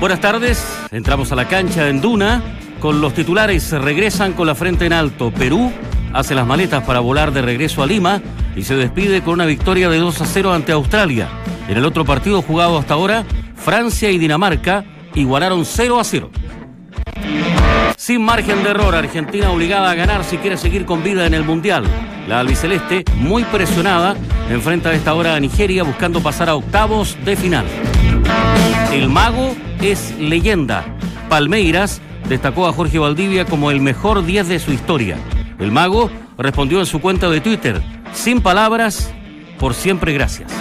[0.00, 0.62] Buenas tardes.
[0.90, 2.42] Entramos a la cancha en Duna
[2.78, 3.72] con los titulares.
[3.72, 5.30] Regresan con la frente en alto.
[5.30, 5.72] Perú
[6.12, 8.20] hace las maletas para volar de regreso a Lima
[8.54, 11.28] y se despide con una victoria de 2 a 0 ante Australia.
[11.70, 13.24] En el otro partido jugado hasta ahora,
[13.54, 14.84] Francia y Dinamarca
[15.14, 16.30] igualaron 0 a 0.
[17.96, 21.44] Sin margen de error, Argentina obligada a ganar si quiere seguir con vida en el
[21.44, 21.84] Mundial.
[22.28, 24.16] La albiceleste, muy presionada,
[24.50, 27.64] enfrenta a esta hora a Nigeria buscando pasar a octavos de final.
[28.92, 30.84] El mago es leyenda.
[31.28, 35.18] Palmeiras destacó a Jorge Valdivia como el mejor 10 de su historia.
[35.58, 39.12] El mago respondió en su cuenta de Twitter, sin palabras,
[39.58, 40.52] por siempre gracias.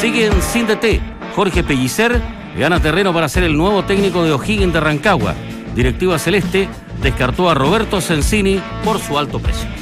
[0.00, 1.00] Siguen sin DT.
[1.34, 2.20] Jorge Pellicer
[2.58, 5.34] gana terreno para ser el nuevo técnico de O'Higgins de Rancagua.
[5.74, 6.68] Directiva Celeste
[7.02, 9.81] descartó a Roberto Sensini por su alto precio.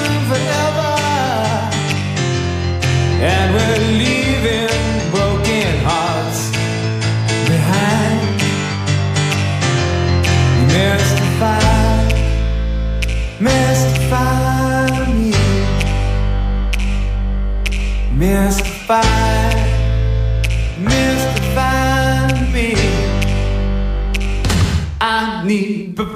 [3.23, 6.49] And we're leaving broken hearts
[7.47, 8.41] behind.
[10.73, 12.01] Mystify,
[13.39, 15.33] mystify me.
[18.17, 19.53] Mystify,
[20.79, 22.69] mystify me.
[24.99, 26.10] I need.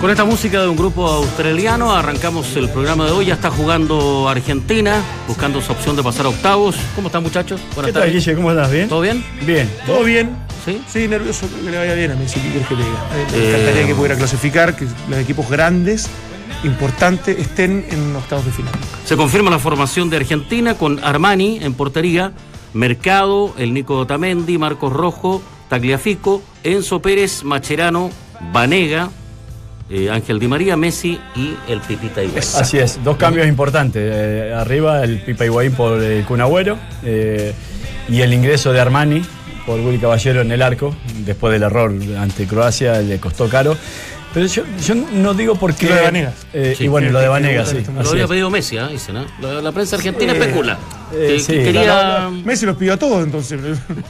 [0.00, 3.26] Con esta música de un grupo australiano arrancamos el programa de hoy.
[3.26, 6.76] Ya está jugando Argentina, buscando su opción de pasar a octavos.
[6.94, 7.60] ¿Cómo están muchachos?
[7.74, 8.34] Buenas ¿Qué tal, Guille?
[8.36, 8.70] ¿Cómo estás?
[8.70, 8.88] ¿Bien?
[8.88, 9.24] ¿Todo bien?
[9.44, 9.68] Bien.
[9.86, 10.36] ¿Todo bien?
[10.64, 10.80] ¿Sí?
[10.86, 13.06] Sí, nervioso que le vaya bien a mí, si quieres que le diga.
[13.32, 16.08] Me encantaría que pudiera clasificar, que los equipos grandes,
[16.62, 18.72] importantes, estén en octavos de final.
[19.04, 22.32] Se confirma la formación de Argentina con Armani en portería,
[22.72, 28.10] Mercado, el Nico Otamendi, Marcos Rojo, Tagliafico, Enzo Pérez, Macherano,
[28.52, 29.10] Vanega,
[29.90, 32.38] eh, Ángel Di María, Messi y el Pipita Higuaín.
[32.56, 34.02] Así es, dos cambios importantes.
[34.04, 37.52] Eh, arriba el Pipa Higuaín por el Kun Agüero eh,
[38.08, 39.22] y el ingreso de Armani
[39.66, 40.94] por Willy Caballero en el arco.
[41.24, 43.76] Después del error ante Croacia le costó caro.
[44.34, 45.88] Pero yo, yo no digo porque.
[45.88, 46.34] Lo de Vanegas.
[46.52, 47.78] Eh, y bueno, lo de Vanegas, sí.
[48.02, 48.82] Lo había pedido Messi, ¿eh?
[48.92, 49.24] Dice, ¿no?
[49.40, 50.78] La, la prensa argentina especula.
[51.12, 52.28] Eh, que, sí, que quería.
[52.44, 53.58] Messi los pidió a todos, entonces.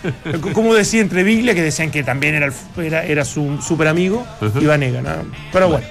[0.53, 4.27] Como decía entre Biglia, que decían que también era, el- era, era su súper amigo,
[4.61, 5.11] y Vanega, ¿no?
[5.53, 5.87] Pero bueno.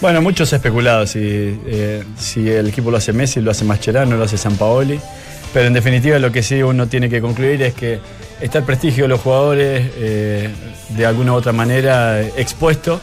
[0.00, 3.64] Bueno, mucho se ha especulado si, eh, si el equipo lo hace Messi, lo hace
[3.64, 4.98] Mascherano, lo hace San Paoli.
[5.54, 8.00] Pero en definitiva lo que sí uno tiene que concluir es que
[8.40, 10.48] está el prestigio de los jugadores eh,
[10.88, 13.00] de alguna u otra manera expuesto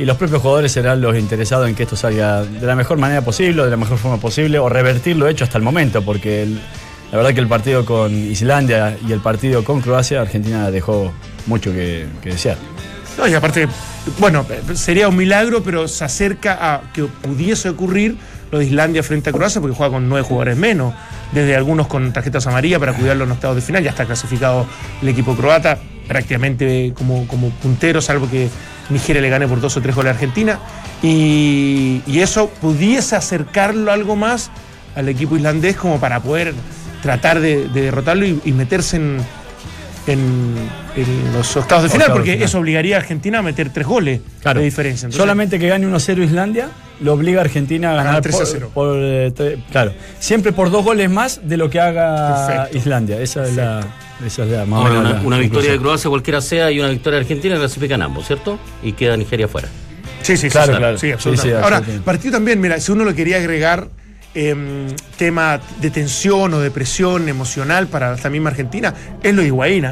[0.00, 3.20] y los propios jugadores serán los interesados en que esto salga de la mejor manera
[3.20, 6.46] posible, de la mejor forma posible, o revertir lo hecho hasta el momento, porque
[7.12, 11.12] la verdad que el partido con Islandia y el partido con Croacia, Argentina dejó
[11.46, 12.56] mucho que, que desear.
[13.18, 13.68] No, y aparte,
[14.18, 18.16] bueno, sería un milagro, pero se acerca a que pudiese ocurrir
[18.50, 20.94] lo de Islandia frente a Croacia, porque juega con nueve jugadores menos,
[21.32, 23.82] desde algunos con tarjetas amarillas para cuidarlo en octavos de final.
[23.84, 24.66] Ya está clasificado
[25.02, 25.78] el equipo croata,
[26.10, 28.48] prácticamente como, como puntero, salvo que
[28.88, 30.58] Nigeria le gane por dos o tres goles a Argentina.
[31.04, 34.50] Y, eso pudiese acercarlo algo más
[34.96, 36.52] al equipo islandés como para poder
[37.00, 39.18] tratar de, de derrotarlo y, y meterse en,
[40.10, 40.54] en,
[40.96, 42.48] en los octavos de final, Octavos de porque final.
[42.48, 45.06] eso obligaría a Argentina a meter tres goles de diferencia.
[45.06, 46.68] Entonces, Solamente que gane 1-0 Islandia
[47.00, 48.70] lo obliga a Argentina a Ganar ganar 3 a por, 0.
[48.74, 52.78] por, eh, claro, siempre por dos goles más de lo que haga Perfecto.
[52.78, 53.20] Islandia.
[53.20, 53.80] Esa es la,
[54.26, 55.78] esa es la más o Ahora, menos una, la una victoria de.
[55.78, 58.58] Croacia, cualquiera sea, y una victoria de Argentina clasifican ambos, ¿cierto?
[58.82, 59.68] Y queda Nigeria fuera.
[60.22, 60.98] Sí, sí, sí, Claro, sí, claro.
[60.98, 61.56] sí, Sí, absolutamente.
[61.58, 63.88] sí, Ahora, partido también, mira, si uno lo quería agregar
[64.34, 69.48] em, tema de tensión o de presión emocional para esta misma Argentina, es lo de
[69.48, 69.86] Higuaín.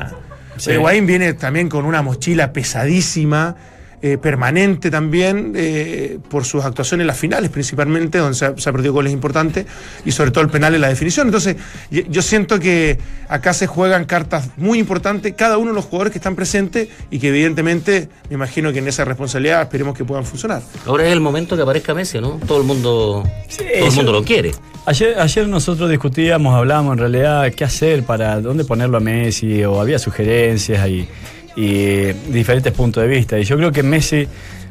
[0.57, 0.73] Sí.
[0.73, 3.57] Higuaín viene también con una mochila pesadísima,
[4.01, 8.69] eh, permanente también, eh, por sus actuaciones en las finales principalmente, donde se ha, se
[8.69, 9.67] ha perdido goles importantes,
[10.05, 11.27] y sobre todo el penal en la definición.
[11.29, 11.57] Entonces,
[11.91, 12.99] yo siento que
[13.29, 17.19] acá se juegan cartas muy importantes, cada uno de los jugadores que están presentes, y
[17.19, 20.63] que evidentemente, me imagino que en esa responsabilidad esperemos que puedan funcionar.
[20.87, 22.39] Ahora es el momento que aparezca Messi, ¿no?
[22.47, 23.25] Todo el mundo,
[23.57, 24.53] todo el mundo lo quiere.
[24.87, 29.81] Ayer, ayer nosotros discutíamos, hablábamos en realidad qué hacer para dónde ponerlo a Messi, o
[29.81, 31.09] había sugerencias y,
[31.59, 33.37] y diferentes puntos de vista.
[33.37, 34.29] Y yo creo que Messi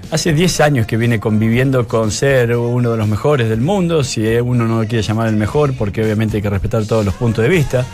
[0.10, 4.26] hace 10 años que viene conviviendo con ser uno de los mejores del mundo, si
[4.38, 7.44] uno no lo quiere llamar el mejor, porque obviamente hay que respetar todos los puntos
[7.44, 7.86] de vista.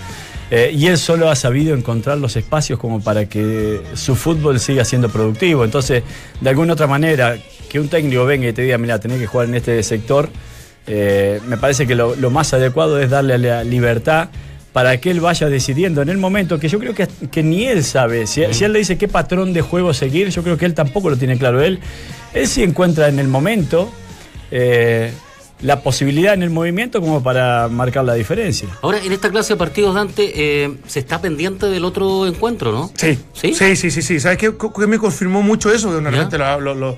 [0.52, 4.86] Eh, y él solo ha sabido encontrar los espacios como para que su fútbol siga
[4.86, 5.66] siendo productivo.
[5.66, 6.04] Entonces,
[6.40, 7.36] de alguna otra manera,
[7.68, 10.30] que un técnico venga y te diga, mira, tenés que jugar en este sector,
[10.86, 14.30] eh, me parece que lo, más adecuado es darle la libertad
[14.74, 17.84] para que él vaya decidiendo en el momento que yo creo que, que ni él
[17.84, 18.26] sabe.
[18.26, 21.16] Si, él le dice qué patrón de juego seguir, yo creo que él tampoco lo
[21.16, 21.62] tiene claro.
[21.62, 21.80] Él,
[22.34, 23.92] él sí encuentra en el momento
[24.50, 25.14] eh,
[25.62, 28.68] la posibilidad en el movimiento como para marcar la diferencia.
[28.82, 32.92] Ahora, en esta clase de partidos, Dante, eh, se está pendiente del otro encuentro, ¿no?
[32.96, 33.20] Sí.
[33.34, 34.20] Sí, sí, sí, sí.
[34.20, 34.52] ¿Sabes qué?
[34.88, 35.92] me confirmó mucho eso?
[35.92, 36.10] Que una
[36.60, 36.98] lo,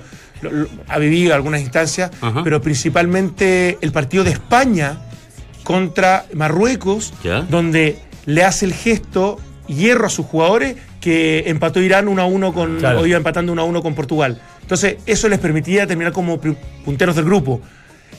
[0.88, 2.10] ha vivido algunas instancias,
[2.42, 5.05] pero principalmente el partido de España
[5.66, 7.12] contra Marruecos,
[7.50, 12.52] donde le hace el gesto hierro a sus jugadores que empató Irán 1 a 1
[12.54, 14.40] con o iba empatando 1 a 1 con Portugal.
[14.62, 16.38] Entonces, eso les permitía terminar como
[16.84, 17.60] punteros del grupo.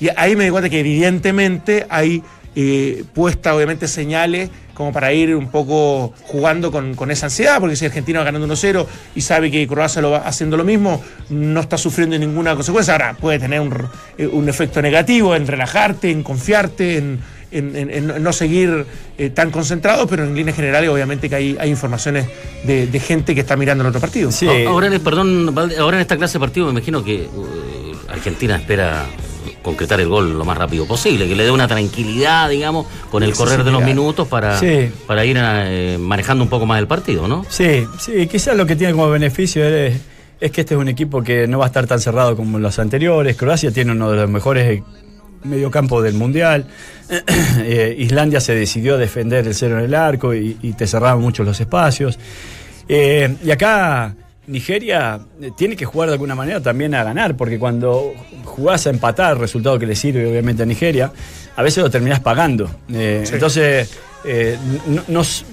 [0.02, 2.22] Y ahí me di cuenta que evidentemente hay
[2.54, 7.86] eh, puesta obviamente señales como para ir un poco jugando con, esa ansiedad, porque si
[7.86, 8.86] Argentina va ganando 1-0
[9.16, 12.94] y sabe que Croacia lo va haciendo lo mismo, no está sufriendo ninguna consecuencia.
[12.94, 13.74] Ahora puede tener un,
[14.18, 17.20] eh, un efecto negativo en relajarte, en confiarte, en
[17.52, 18.86] en, no seguir
[19.18, 22.28] eh, tan concentrado, pero en líneas generales obviamente que hay, hay informaciones
[22.64, 24.32] de, gente que está mirando en otro partido.
[24.32, 24.48] Sí.
[24.66, 29.06] Ahora, en, perdón, ahora en esta clase de partido me imagino que uh, Argentina espera
[29.62, 33.34] concretar el gol lo más rápido posible, que le dé una tranquilidad, digamos, con el
[33.34, 34.60] correr de los minutos para,
[35.06, 37.46] para ir eh, manejando un poco más el partido, ¿no?
[37.50, 40.00] Sí, sí, quizás lo que tiene como beneficio es,
[40.40, 42.80] es que este es un equipo que no va a estar tan cerrado como los
[42.80, 43.36] anteriores.
[43.36, 44.82] Croacia tiene uno de los mejores
[45.44, 46.66] medio campo del Mundial.
[47.60, 51.44] Eh, Islandia se decidió a defender el cero en el arco y, te cerraban mucho
[51.44, 52.20] los espacios.
[52.88, 54.14] Eh, y acá
[54.48, 58.14] Nigeria eh, tiene que jugar de alguna manera también a ganar, porque cuando
[58.44, 61.12] jugás a empatar, el resultado que le sirve obviamente a Nigeria,
[61.56, 62.70] a veces lo terminás pagando.
[62.90, 63.90] Entonces,
[65.08, 65.46] nos,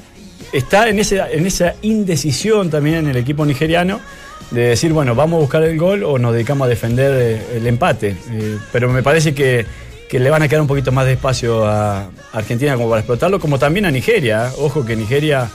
[0.52, 4.00] está en, en esa indecisión también en el equipo nigeriano
[4.50, 7.66] de decir, bueno, vamos a buscar el gol o nos dedicamos a defender eh, el
[7.66, 8.16] empate.
[8.30, 9.66] Eh, pero me parece que,
[10.10, 13.58] le van a quedar un poquito más de espacio a Argentina como para explotarlo, como
[13.58, 14.52] también a Nigeria.
[14.58, 15.50] Ojo que Nigeria,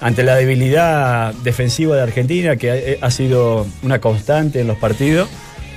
[0.00, 5.28] ante la debilidad defensiva de Argentina, que ha, sido una constante en los partidos,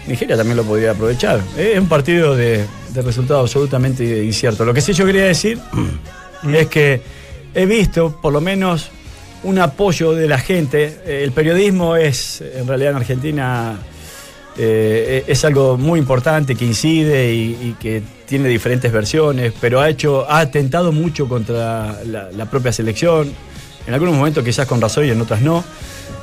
[0.07, 1.41] Nigeria también lo podría aprovechar.
[1.57, 4.63] Es un partido de, de resultado absolutamente incierto.
[4.63, 5.57] Lo que sí yo quería decir
[6.53, 7.01] es que
[7.55, 8.91] he visto, por lo menos
[9.43, 10.99] un apoyo de la gente.
[11.05, 13.79] Eh, el periodismo es, en realidad en Argentina,
[14.57, 20.29] eh, es algo muy importante que incide y, que tiene diferentes versiones, pero ha hecho,
[20.29, 23.31] ha atentado mucho contra la, propia selección.
[23.87, 25.63] En algunos momentos quizás con razón y en otras no.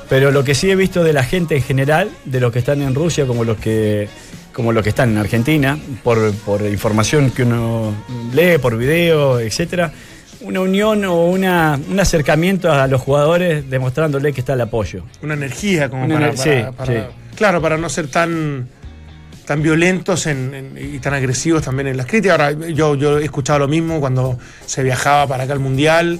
[0.09, 2.81] Pero lo que sí he visto de la gente en general, de los que están
[2.83, 4.09] en Rusia como los que
[4.53, 6.33] como los que están en Argentina, por,
[6.63, 7.93] información que uno
[8.33, 9.93] lee, por video, etcétera,
[10.41, 15.05] una unión o una, un acercamiento a los jugadores demostrándole que está el apoyo.
[15.23, 16.33] Una energía como para,
[17.37, 18.69] Claro, para no ser tan
[19.47, 22.41] tan violentos y tan agresivos también en las críticas.
[22.41, 26.19] Ahora, yo, yo he escuchado lo mismo cuando se viajaba para acá al Mundial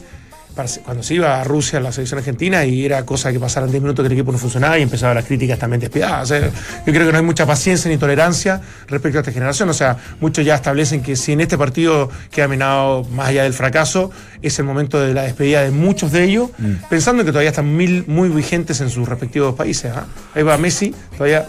[0.85, 3.83] cuando se iba a Rusia, a la selección argentina, y era cosa que pasaran 10
[3.83, 6.29] minutos que el equipo no funcionaba y empezaban las críticas también despiadadas.
[6.31, 9.69] yo creo que no hay mucha paciencia ni tolerancia respecto a esta generación.
[9.69, 13.53] O sea, muchos ya establecen que si en este partido queda minado más allá del
[13.53, 14.11] fracaso,
[14.41, 16.89] es el momento de la despedida de muchos de ellos, mm.
[16.89, 19.93] pensando que todavía están mil, muy vigentes en sus respectivos países.
[19.95, 20.07] ¿ah?
[20.35, 21.47] Ahí va Messi, todavía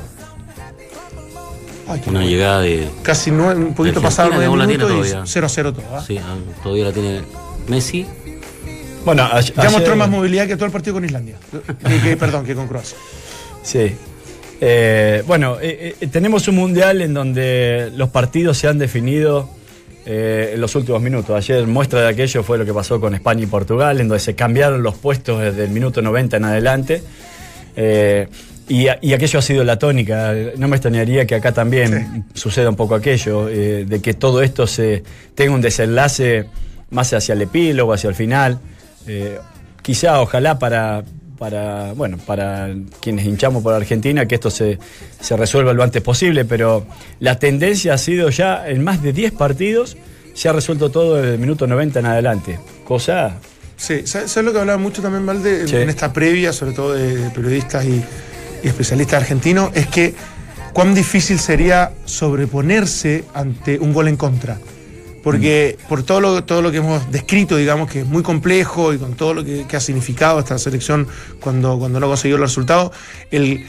[2.07, 2.89] una llegada de.
[3.01, 5.85] Casi un poquito pasado nueve minutos y 0 a 0 todo.
[5.93, 6.03] ¿ah?
[6.05, 7.21] Sí, ah, todavía la tiene
[7.67, 8.05] Messi.
[9.07, 11.35] Bueno, ya mostró más movilidad que todo el partido con Islandia.
[12.19, 12.97] perdón, que con Croacia.
[13.63, 13.95] Sí.
[14.59, 19.49] Eh, bueno, eh, eh, tenemos un mundial en donde los partidos se han definido
[20.05, 21.37] en los últimos minutos.
[21.37, 24.35] Ayer muestra de aquello fue lo que pasó con España y Portugal, en donde se
[24.35, 27.01] cambiaron los puestos desde el minuto 90 en adelante.
[28.67, 30.33] Y, aquello ha sido la tónica.
[30.57, 35.03] No me extrañaría que acá también suceda un poco aquello, de que todo esto se
[35.33, 36.45] tenga un desenlace
[36.89, 38.59] más hacia el epílogo, hacia el final.
[39.07, 39.39] Eh,
[39.81, 41.03] quizá, ojalá para,
[41.37, 44.77] para, bueno, para quienes hinchamos por Argentina, que esto se,
[45.37, 46.85] resuelva lo antes posible, pero
[47.19, 49.97] la tendencia ha sido ya en más de 10 partidos,
[50.33, 52.59] se ha resuelto todo desde el minuto 90 en adelante.
[52.85, 53.37] Cosa.
[53.75, 57.85] Sí, ¿sabes lo que hablaba mucho también, Valde, en esta previa, sobre todo de periodistas
[57.85, 58.03] y,
[58.63, 59.71] y especialistas argentinos?
[59.75, 60.15] Es que
[60.73, 64.57] cuán difícil sería sobreponerse ante un gol en contra
[65.27, 68.97] porque por todo lo, todo lo que hemos descrito, digamos, que es muy complejo y
[68.97, 71.05] con todo lo que, ha significado esta selección
[71.41, 72.91] cuando, cuando no ha conseguido los resultados,
[73.29, 73.65] el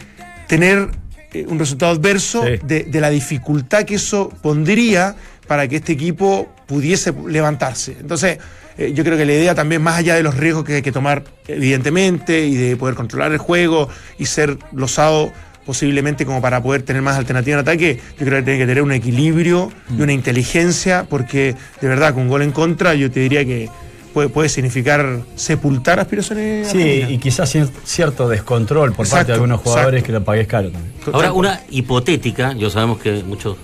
[0.47, 0.89] tener
[1.33, 5.17] eh, un resultado adverso de, la dificultad que eso pondría
[5.49, 7.97] para que este equipo pudiese levantarse.
[7.99, 8.39] Entonces,
[8.77, 10.93] eh, yo creo que la idea también, más allá de los riesgos que hay que
[10.93, 15.33] tomar, evidentemente, y de poder controlar el juego y ser losado
[15.69, 18.83] posiblemente como para poder tener más alternativa en ataque, yo creo que tiene que tener
[18.83, 23.21] un equilibrio y una inteligencia, porque de verdad, con un gol en contra, yo te
[23.21, 23.69] diría que
[24.15, 26.69] puede, puede significar sepultar aspiraciones.
[26.69, 27.11] Sí, argentinas.
[27.11, 30.07] y quizás cier- cierto descontrol por parte de algunos jugadores exacto.
[30.07, 30.95] que lo pagues caro también.
[31.13, 33.59] Ahora, una hipotética, yo sabemos que muchos,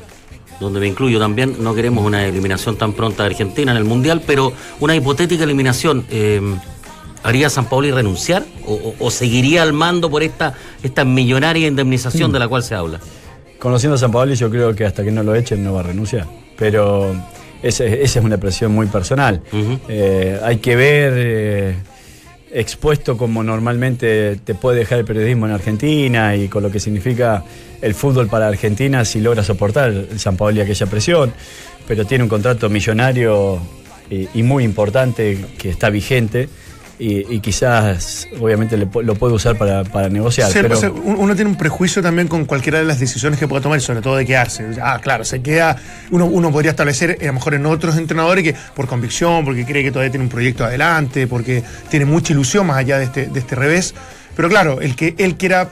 [0.61, 4.21] donde me incluyo también, no queremos una eliminación tan pronta de Argentina en el Mundial,
[4.27, 6.43] pero una hipotética eliminación, eh,
[7.25, 12.31] ¿haría San Paoli renunciar o, o- o seguiría al mando por esta, esta millonaria indemnización
[12.31, 13.01] de la cual se habla?
[13.59, 15.85] Conociendo a San Paoli, yo creo que hasta que no lo echen no va a
[15.85, 16.27] renunciar.
[16.57, 17.15] Pero
[17.63, 19.41] ese- esa es una presión muy personal.
[19.89, 21.75] Eh, hay que ver eh,
[22.53, 27.43] expuesto como normalmente te puede dejar el periodismo en Argentina y con lo que significa
[27.83, 31.33] el fútbol para Argentina si logra soportar el San Paoli aquella presión.
[31.89, 33.59] Pero tiene un contrato millonario
[34.11, 36.49] y, y muy importante que está vigente.
[36.99, 40.49] Y, y quizás, obviamente, le lo puede usar para, para negociar.
[40.53, 43.39] Sí, pero, o sea, un- uno tiene un prejuicio también con cualquiera de las decisiones
[43.41, 44.65] que pueda tomar, sobre todo de quedarse.
[44.81, 45.77] Ah, claro, se queda.
[46.13, 49.83] Uno, uno podría establecer, a lo mejor en otros entrenadores, que por convicción, porque cree
[49.83, 53.41] que todavía tiene un proyecto adelante, porque tiene mucha ilusión más allá de este, de
[53.41, 53.93] este revés.
[54.37, 55.71] Pero claro, el que él quiera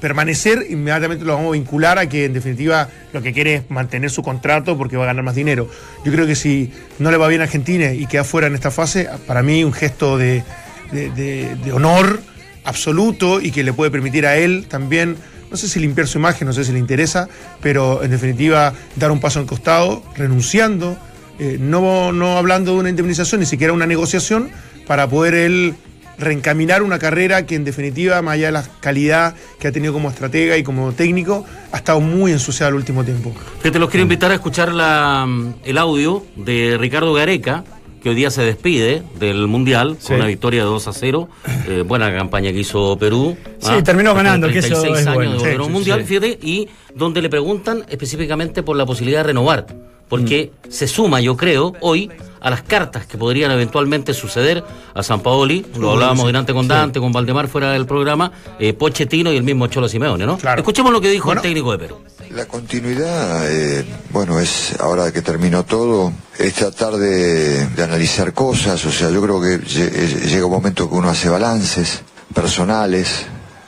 [0.00, 4.10] permanecer, inmediatamente lo vamos a vincular a que en definitiva lo que quiere es mantener
[4.10, 5.68] su contrato porque va a ganar más dinero.
[6.04, 8.70] Yo creo que si no le va bien a Argentina y queda fuera en esta
[8.70, 10.42] fase, para mí un gesto de,
[10.92, 12.20] de- de- de honor
[12.64, 15.16] absoluto y que le puede permitir a él también,
[15.50, 17.28] no sé si limpiar su imagen, no sé si le interesa,
[17.60, 20.96] pero en definitiva dar un paso al costado, renunciando,
[21.38, 24.50] eh, no, no hablando de una indemnización, ni siquiera una negociación,
[24.86, 25.74] para poder él
[26.16, 30.08] reencaminar una carrera que en definitiva, más allá de la calidad que ha tenido como
[30.10, 33.34] estratega y como técnico, ha estado muy ensuciada el último tiempo.
[33.60, 35.26] Fíjate, los quiero invitar a escuchar la,
[35.64, 37.64] el audio de Ricardo Gareca,
[38.04, 40.08] que hoy día se despide del Mundial Sí.
[40.08, 41.28] con una victoria de 2 a 0.
[41.66, 43.34] Eh, buena campaña que hizo Perú.
[43.58, 45.42] Sí, terminó ganando, que eso 36 es años bueno.
[45.42, 46.06] de Sí, Mundial, sí.
[46.06, 49.66] fíjate, y donde le preguntan específicamente por la posibilidad de renovar.
[50.06, 50.70] Porque Mm.
[50.70, 52.10] se suma, yo creo, hoy
[52.42, 55.64] a las cartas que podrían eventualmente suceder a San Paoli.
[55.78, 59.66] Lo hablábamos delante con Dante, con Valdemar fuera del programa, eh, Pochettino y el mismo
[59.68, 60.36] Cholo Simeone, ¿no?
[60.36, 60.60] Claro.
[60.60, 61.40] Escuchemos lo que dijo Bueno.
[61.40, 61.96] el técnico de Perú.
[62.34, 68.90] La continuidad, eh, bueno, es ahora que terminó todo, es tratar de, analizar cosas, o
[68.90, 72.02] sea, yo creo que eh, llega un momento que uno hace balances
[72.34, 73.26] personales,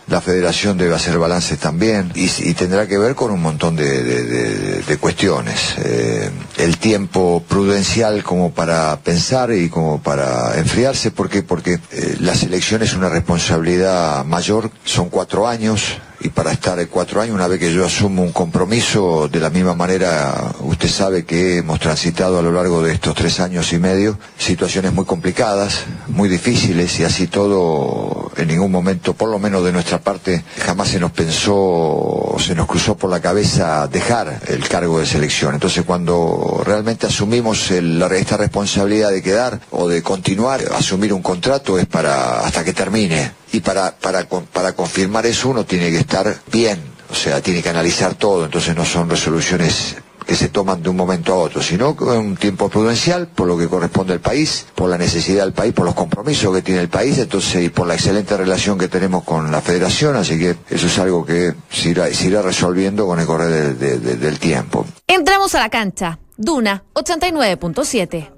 [0.08, 5.76] la federación debe hacer balances también y, tendrá que ver con un montón de cuestiones.
[5.84, 11.42] Eh, el tiempo prudencial como para pensar y como para enfriarse, ¿por qué?
[11.42, 17.20] Porque eh, la selección es una responsabilidad mayor, son cuatro años, y para estar cuatro
[17.20, 21.58] años, una vez que yo asumo un compromiso, de la misma manera, usted sabe que
[21.58, 26.28] hemos transitado a lo largo de estos tres años y medio situaciones muy complicadas, muy
[26.28, 30.98] difíciles, y así todo, en ningún momento, por lo menos de nuestra parte, jamás se
[30.98, 35.54] nos pensó, se nos cruzó por la cabeza dejar el cargo de selección.
[35.54, 41.78] Entonces, cuando realmente asumimos el- esta responsabilidad de quedar o de continuar, asumir un contrato
[41.78, 43.32] es para hasta que termine.
[43.52, 47.68] Y para, para, para confirmar eso uno tiene que estar bien, o sea, tiene que
[47.68, 51.94] analizar todo, entonces no son resoluciones que se toman de un momento a otro, sino
[51.94, 55.72] con un tiempo prudencial por lo que corresponde al país, por la necesidad del país,
[55.72, 59.22] por los compromisos que tiene el país, entonces y por la excelente relación que tenemos
[59.22, 63.20] con la federación, así que eso es algo que se irá, se irá resolviendo con
[63.20, 64.84] el correr del- de- de- del tiempo.
[65.06, 66.18] Entramos a la cancha.
[66.36, 68.32] Duna 89.7.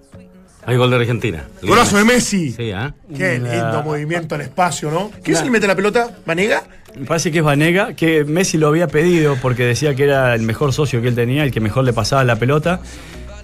[0.68, 1.44] Hay gol de Argentina.
[1.62, 2.52] Golazo de Messi.
[2.52, 2.92] Sí, ¿ah?
[3.16, 5.10] Qué lindo movimiento al espacio, ¿no?
[5.22, 6.10] ¿Quién se le mete la pelota?
[6.26, 6.62] ¿Vanega?
[6.94, 10.42] Me parece que es Vanega, que Messi lo había pedido porque decía que era el
[10.42, 12.80] mejor socio que él tenía, el que mejor le pasaba la pelota.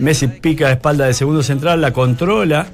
[0.01, 2.67] Messi pica de espalda de segundo central, la controla.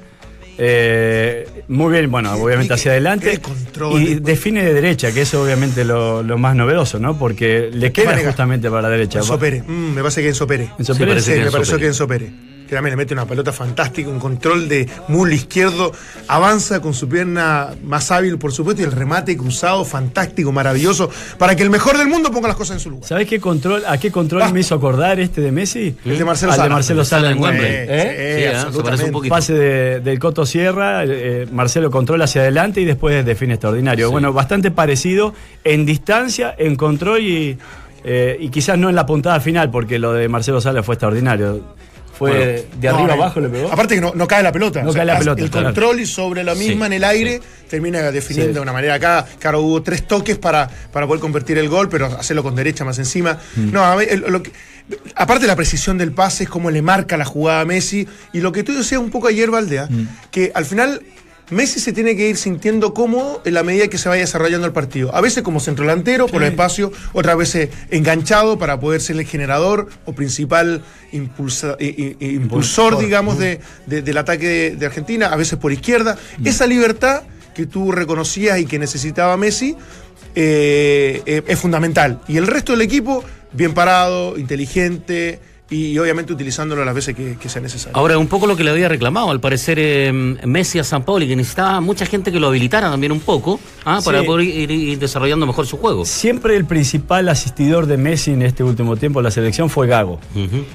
[0.57, 3.39] eh, muy bien, bueno, obviamente hacia adelante.
[3.39, 4.01] control.
[4.01, 7.17] Y define de derecha, que eso obviamente lo, lo más novedoso, ¿no?
[7.17, 9.19] Porque le queda justamente para la derecha.
[9.19, 9.63] Enzo Pérez.
[9.65, 10.69] Mm, me parece que Enzo Pérez.
[10.77, 12.31] Enzo Sí, Pérez, parece Sí, que me pareció que Enzo Pérez.
[12.71, 15.91] Que también le mete una pelota fantástica, un control de mulo izquierdo,
[16.29, 21.53] avanza con su pierna más hábil, por supuesto, y el remate cruzado, fantástico, maravilloso, para
[21.53, 23.09] que el mejor del mundo ponga las cosas en su lugar.
[23.09, 24.53] ¿Sabés qué control, a qué control Basta.
[24.53, 25.97] me hizo acordar este de Messi?
[26.05, 26.73] El de Marcelo Al de Sala.
[26.75, 27.65] Marcelo Sala en Wembley.
[27.69, 27.87] Eh, ¿Eh?
[27.89, 29.27] eh, Sí, se parece un.
[29.27, 34.07] Pase de- del Coto Sierra, eh, Marcelo controla hacia adelante y después define extraordinario.
[34.07, 34.11] Sí.
[34.13, 35.33] Bueno, bastante parecido
[35.65, 37.57] en distancia, en control y,
[38.05, 41.80] eh, y quizás no en la puntada final, porque lo de Marcelo Sala fue extraordinario.
[42.21, 42.61] Fue Bueno.
[42.79, 43.71] de arriba abajo le pegó.
[43.71, 44.83] Aparte que no, no cae la pelota.
[44.83, 45.65] No cae la pelota, El claro.
[45.69, 48.53] control y sobre la misma Sí, en el aire termina definiendo Sí.
[48.53, 49.25] de una manera acá.
[49.39, 52.99] Claro, hubo tres toques para, para poder convertir el gol, pero hacerlo con derecha más
[52.99, 53.39] encima.
[53.55, 53.71] Mm.
[53.71, 54.51] No, a ver, el- lo que-
[55.15, 58.07] aparte la precisión del pase, es cómo le marca la jugada a Messi.
[58.33, 60.07] Y lo que tú decías un poco ayer, Valdea, Mm.
[60.29, 61.01] que al final
[61.51, 64.73] Messi se tiene que ir sintiendo cómodo en la medida que se vaya desarrollando el
[64.73, 65.13] partido.
[65.15, 69.25] A veces como centro delantero, por el espacio, otras veces enganchado para poder ser el
[69.25, 70.81] generador o principal
[71.11, 76.17] impulsa- impulsor, digamos, de- de- del ataque de, de Argentina, a veces por izquierda.
[76.43, 79.75] Esa libertad que tú reconocías y que necesitaba Messi
[80.35, 82.21] eh, eh, es fundamental.
[82.27, 85.39] Y el resto del equipo, bien parado, inteligente
[85.71, 87.97] y, obviamente utilizándolo las veces que, que sea necesario.
[87.97, 91.27] Ahora, un poco lo que le había reclamado, al parecer, eh, Messi a San Pauli,
[91.27, 94.01] que necesitaba mucha gente que lo habilitara también un poco, ¿ah?
[94.05, 94.25] para Sí.
[94.25, 96.05] poder ir, ir desarrollando mejor su juego.
[96.05, 100.19] Siempre el principal asistidor de Messi en este último tiempo en la selección fue Gago.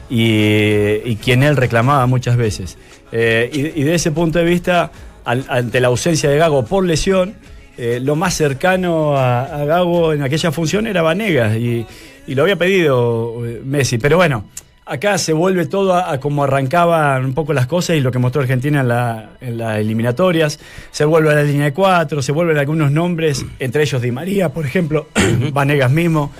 [0.08, 2.78] Y, y quien él reclamaba muchas veces.
[3.12, 4.90] Eh, y, y de ese punto de vista,
[5.24, 7.34] al- ante la ausencia de Gago por lesión,
[7.78, 11.84] eh, lo más cercano a, a Gago en aquella función era Vanegas y,
[12.26, 13.98] y lo había pedido eh, Messi.
[13.98, 14.44] Pero bueno,
[14.86, 18.18] acá se vuelve todo a, a como arrancaban un poco las cosas y lo que
[18.18, 20.58] mostró Argentina en, la- en las eliminatorias.
[20.90, 24.48] Se vuelve a la línea de cuatro, se vuelven algunos nombres, entre ellos Di María,
[24.50, 25.08] por ejemplo,
[25.52, 26.30] Vanegas mismo.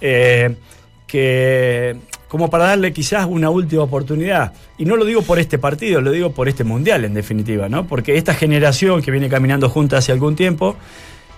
[0.00, 0.54] eh,
[1.06, 1.96] que
[2.28, 4.52] como para darle quizás una última oportunidad.
[4.76, 7.86] Y no lo digo por este partido, lo digo por este mundial en definitiva, ¿no?
[7.86, 10.76] Porque esta generación que viene caminando junta hace algún tiempo,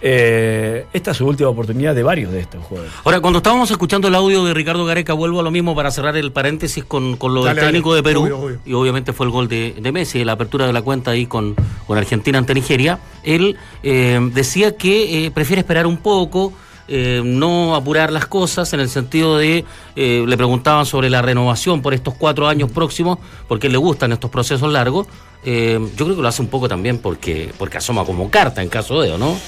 [0.03, 2.89] eh, esta es su última oportunidad de varios de estos juegos.
[3.05, 6.17] Ahora, cuando estábamos escuchando el audio de Ricardo Gareca, vuelvo a lo mismo para cerrar
[6.17, 7.67] el paréntesis con, con lo del dale.
[7.69, 8.23] técnico de Perú.
[8.23, 8.59] Obvio, obvio.
[8.65, 11.55] Y obviamente fue el gol de, de Messi, la apertura de la cuenta ahí con,
[11.87, 12.99] con Argentina ante Nigeria.
[13.23, 16.53] Él eh, decía que eh, prefiere esperar un poco.
[16.91, 19.65] eh, no apurar las cosas en el sentido de,
[19.97, 24.29] eh, le preguntaban sobre la renovación por estos cuatro años próximos, porque le gustan estos
[24.31, 25.07] procesos largos.
[25.45, 28.69] Eh, yo creo que lo hace un poco también porque, porque asoma como carta en
[28.69, 29.39] caso de, ¿o no?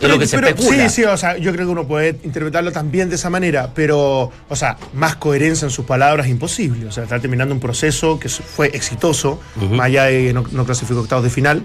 [0.00, 0.88] Es lo que se Pero- especula.
[0.88, 4.30] Sí, sí, o sea, yo creo que uno puede interpretarlo también de esa manera, pero,
[4.48, 6.86] o sea, más coherencia en sus palabras imposible.
[6.86, 11.00] O sea, está terminando un proceso que fue exitoso, más allá de no, no clasificó
[11.00, 11.62] octavos de final.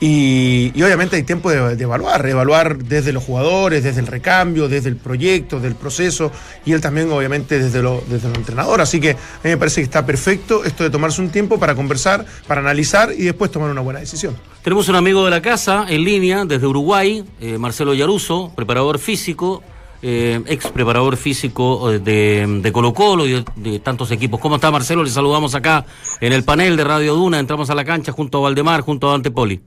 [0.00, 4.88] Y, obviamente hay tiempo de, de evaluar, evaluar desde los jugadores, desde el recambio, desde
[4.88, 6.30] el proyecto, del proceso,
[6.64, 8.80] y él también, obviamente, desde lo, desde el entrenador.
[8.80, 11.74] Así que a mí me parece que está perfecto esto de tomarse un tiempo para
[11.74, 14.36] conversar, para analizar y después tomar una buena decisión.
[14.62, 19.62] Tenemos un amigo de la casa en línea desde Uruguay, eh, Marcelo Yaruso, preparador físico,
[20.02, 24.38] eh, ex preparador físico de, de Colo Colo y de, de tantos equipos.
[24.38, 25.02] ¿Cómo está Marcelo?
[25.02, 25.86] Le saludamos acá
[26.20, 27.38] en el panel de Radio Duna.
[27.38, 29.60] Entramos a la cancha junto a Valdemar, junto a Dante Poli.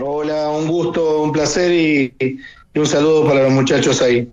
[0.00, 4.28] Hola, un gusto, un placer y, y un saludo para los muchachos ahí.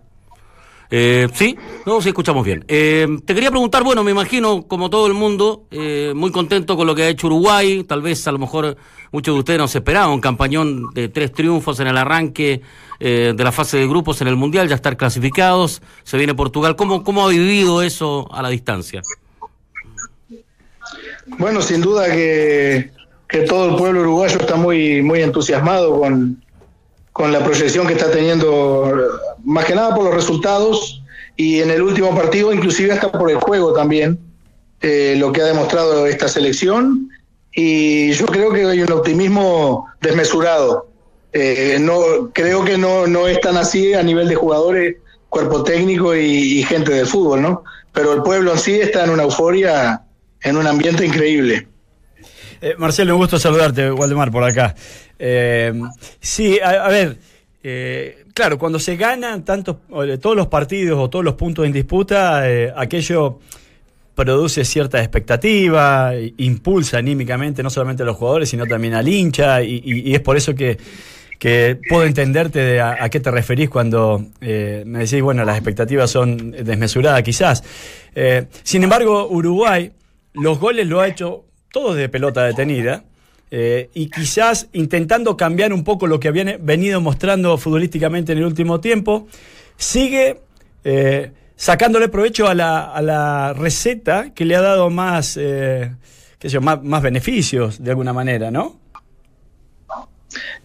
[0.96, 2.64] Eh, sí, no, sí, escuchamos bien.
[2.68, 6.86] Eh, te quería preguntar, bueno, me imagino, como todo el mundo, eh, muy contento con
[6.86, 7.84] lo que ha hecho Uruguay.
[7.84, 8.78] Tal vez, a lo mejor,
[9.12, 12.62] muchos de ustedes no se esperaban un campañón de tres triunfos en el arranque
[13.00, 15.82] eh, de la fase de grupos en el Mundial, ya estar clasificados.
[16.04, 16.76] Se viene Portugal.
[16.76, 19.02] ¿Cómo, cómo ha vivido eso a la distancia?
[21.26, 22.92] Bueno, sin duda que,
[23.34, 26.40] que todo el pueblo uruguayo está muy, muy entusiasmado con,
[27.12, 28.94] con la proyección que está teniendo,
[29.44, 31.02] más que nada por los resultados
[31.36, 34.20] y en el último partido, inclusive hasta por el juego también,
[34.82, 37.10] eh, lo que ha demostrado esta selección.
[37.52, 40.86] Y yo creo que hay un optimismo desmesurado.
[41.32, 44.98] Eh, no, creo que no, no es tan así a nivel de jugadores,
[45.30, 47.64] cuerpo técnico y, gente del fútbol, ¿no?
[47.94, 50.04] Pero el pueblo en sí está en una euforia,
[50.42, 51.68] en un ambiente increíble.
[52.64, 54.74] Eh, Marcelo, un gusto saludarte, Waldemar, por acá.
[55.20, 55.74] Eh,
[56.22, 57.18] sí, a, ver,
[57.62, 59.80] eh, claro, cuando se ganan tantos,
[60.22, 62.42] todos los partidos o todos los puntos en disputa,
[62.78, 63.40] aquello
[64.16, 70.16] produce cierta expectativa, impulsa anímicamente no solamente a los jugadores, sino también al hincha, y,
[70.16, 70.78] es por eso que,
[71.40, 76.52] que puedo entenderte de a, qué te referís cuando me decís, bueno, las expectativas son
[76.52, 77.62] desmesuradas quizás.
[78.64, 79.92] Sin embargo, Uruguay,
[80.32, 83.04] los goles lo ha hecho todos de pelota detenida.
[83.56, 88.46] eh, y quizás intentando cambiar un poco lo que habían venido mostrando futbolísticamente en el
[88.46, 89.28] último tiempo,
[89.78, 90.40] sigue
[90.84, 95.92] eh, sacándole provecho a la, a la receta que le ha dado más, eh,
[96.40, 98.80] qué más, más beneficios de alguna manera, ¿no?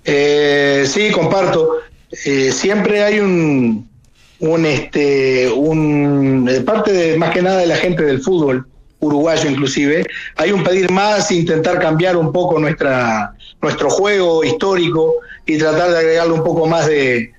[0.05, 1.73] Eh, sí, comparto.
[2.25, 3.87] Eh, siempre hay un,
[4.39, 8.67] un este, un, parte de más que nada de la gente del fútbol
[9.01, 10.05] uruguayo inclusive,
[10.37, 13.33] hay un pedir más, intentar cambiar un poco nuestra,
[13.63, 15.15] nuestro juego histórico
[15.47, 17.33] y tratar de agregarle un poco más de,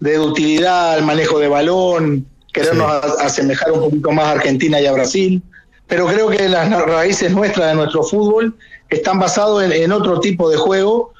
[0.00, 4.92] de utilidad al manejo de balón, querernos asemejar un poquito más a Argentina y a
[4.92, 5.42] Brasil.
[5.86, 8.56] Pero creo que las raíces nuestras de nuestro fútbol
[8.90, 11.12] están basados en, en otro tipo de juego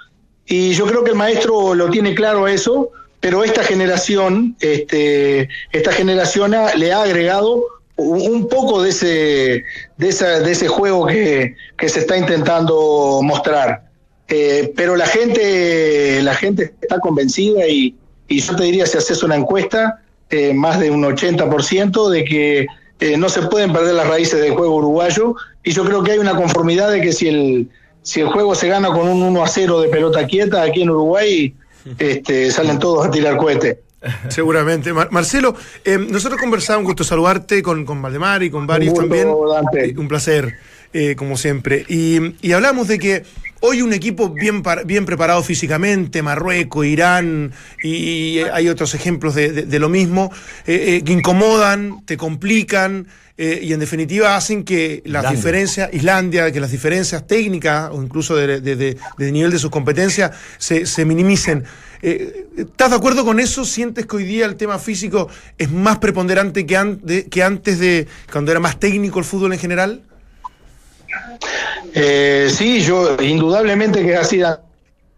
[0.45, 5.93] y yo creo que el maestro lo tiene claro eso, pero esta generación, este, esta
[5.93, 7.63] generación ha- le ha agregado
[7.97, 9.65] un poco de ese,
[9.97, 13.87] de, esa, de ese juego que, que se está intentando mostrar.
[14.29, 17.95] Eh, pero la gente, la gente está convencida y,
[18.29, 22.67] y yo te diría, si haces una encuesta, eh, más de un 80% de que
[22.99, 26.19] eh, no se pueden perder las raíces del juego uruguayo y yo creo que hay
[26.19, 27.71] una conformidad de que si el,
[28.03, 30.91] si el juego se gana con un 1 a 0 de pelota quieta aquí en
[30.91, 31.55] Uruguay,
[31.99, 33.86] este, salen todos a tirar cohete.
[34.29, 34.93] Seguramente.
[34.93, 39.29] Marcelo, eh, nosotros conversamos, un gusto saludarte con, con Valdemar y con varios también.
[39.29, 40.59] Un placer,
[41.17, 41.85] como siempre.
[41.89, 43.25] Y, y hablamos de que
[43.61, 49.89] Hoy un equipo bien, bien preparado físicamente, Marruecos, Irán, y, hay otros ejemplos de, lo
[49.89, 50.31] mismo,
[50.67, 53.07] eh, eh, que incomodan, te complican,
[53.39, 58.37] eh, y en definitiva hacen que las diferencias, Islandia, que las diferencias técnicas o incluso
[58.37, 61.65] de, nivel de sus competencias se, minimicen.
[62.03, 63.65] ¿Estás de acuerdo con eso?
[63.65, 68.51] ¿Sientes que hoy día el tema físico es más preponderante que, que antes de cuando
[68.51, 70.03] era más técnico el fútbol en general?
[71.95, 74.61] Eh, sí, yo indudablemente que ha sido,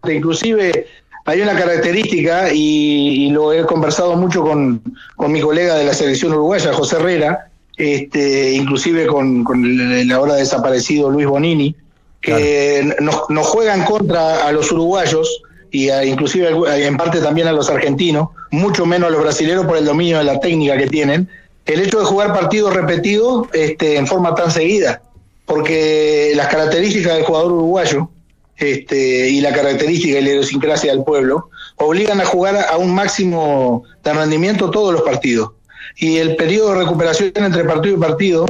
[0.07, 0.87] inclusive
[1.25, 4.81] hay una característica y, lo he conversado mucho con,
[5.27, 11.27] mi colega de la selección uruguaya, José Herrera, este, inclusive con, el ahora desaparecido Luis
[11.27, 11.75] Bonini,
[12.21, 16.49] que nos, nos juegan contra a los uruguayos y inclusive
[16.85, 20.23] en parte también a los argentinos, mucho menos a los brasileños por el dominio de
[20.23, 21.29] la técnica que tienen,
[21.65, 25.01] el hecho de jugar partidos repetidos este, en forma tan seguida
[25.49, 28.07] porque las características del jugador uruguayo
[28.55, 33.83] este, y la característica y la idiosincrasia del pueblo obligan a jugar a un máximo
[34.03, 35.53] de rendimiento todos los partidos.
[35.97, 38.45] Y el periodo de recuperación entre partido y partido,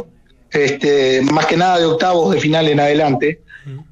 [0.51, 3.39] este, más que nada de octavos de final en adelante,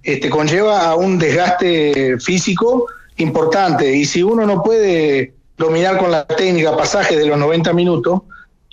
[0.03, 3.95] este, conlleva a un desgaste físico importante.
[3.95, 8.23] Y si uno no puede dominar con la técnica pasajes de los 90 minutos,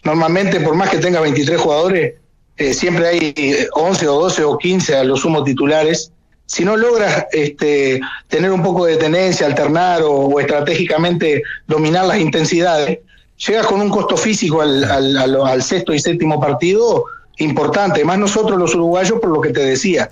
[0.03, 2.15] normalmente por más que tenga 23 jugadores,
[2.57, 3.35] eh, siempre hay
[3.73, 6.13] 11 o 12 o 15 a los sumos titulares.
[6.47, 12.99] Si no logras este, tener un poco de tenencia, alternar o, estratégicamente dominar las intensidades,
[13.47, 17.05] llegas con un costo físico al, al, sexto y séptimo partido
[17.39, 18.05] importante.
[18.05, 20.11] Más nosotros los uruguayos, por lo que te decía,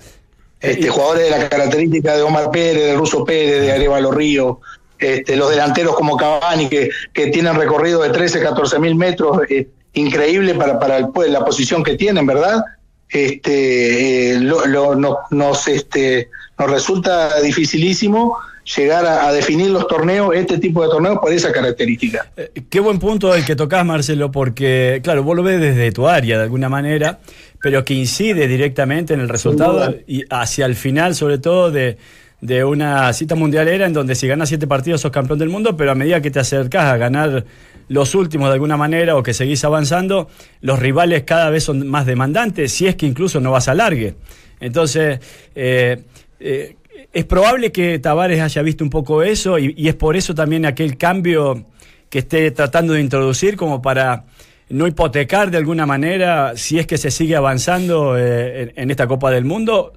[0.59, 4.59] este, jugadores de la característica de Omar Pérez, de Russo Pérez, de Arevalo Río,
[4.97, 9.67] este, los delanteros como Cavani, que, que tienen recorrido de 13, 14 mil metros, eh,
[9.93, 12.63] increíble para, para el, la posición que tienen, ¿verdad?
[13.09, 18.37] Este, eh, lo, nos, este, nos resulta dificilísimo
[18.75, 22.31] llegar a, definir los torneos, este tipo de torneos, por esa característica.
[22.37, 26.07] Eh, qué buen punto el que tocas, Marcelo, porque, claro, vos lo ves desde tu
[26.07, 27.19] área de alguna manera,
[27.61, 31.97] pero que incide directamente en el resultado y hacia el final, sobre todo, de,
[32.41, 35.91] de una cita mundialera en donde si ganas siete partidos sos campeón del mundo, pero
[35.91, 37.45] a medida que te acercas a ganar
[37.87, 40.29] los últimos de alguna manera o que seguís avanzando,
[40.61, 44.15] los rivales cada vez son más demandantes, si es que incluso no vas a largue.
[44.59, 45.19] Entonces,
[45.55, 46.03] eh,
[46.39, 46.75] eh,
[47.11, 50.97] es probable que Tavares haya visto un poco eso y, es por eso también aquel
[50.97, 51.65] cambio
[52.09, 54.25] que esté tratando de introducir como para
[54.69, 59.29] no hipotecar de alguna manera si es que se sigue avanzando eh, en, esta Copa
[59.31, 59.93] del Mundo.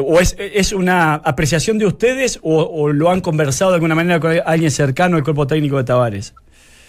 [0.00, 4.32] ¿O es, una apreciación de ustedes o, o, lo han conversado de alguna manera con
[4.44, 6.34] alguien cercano al cuerpo técnico de Tavares?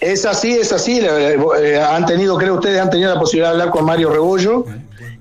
[0.06, 1.00] Es así, es así.
[1.00, 4.65] Eh, han tenido, creo ustedes han tenido la posibilidad de hablar con Mario Rebollo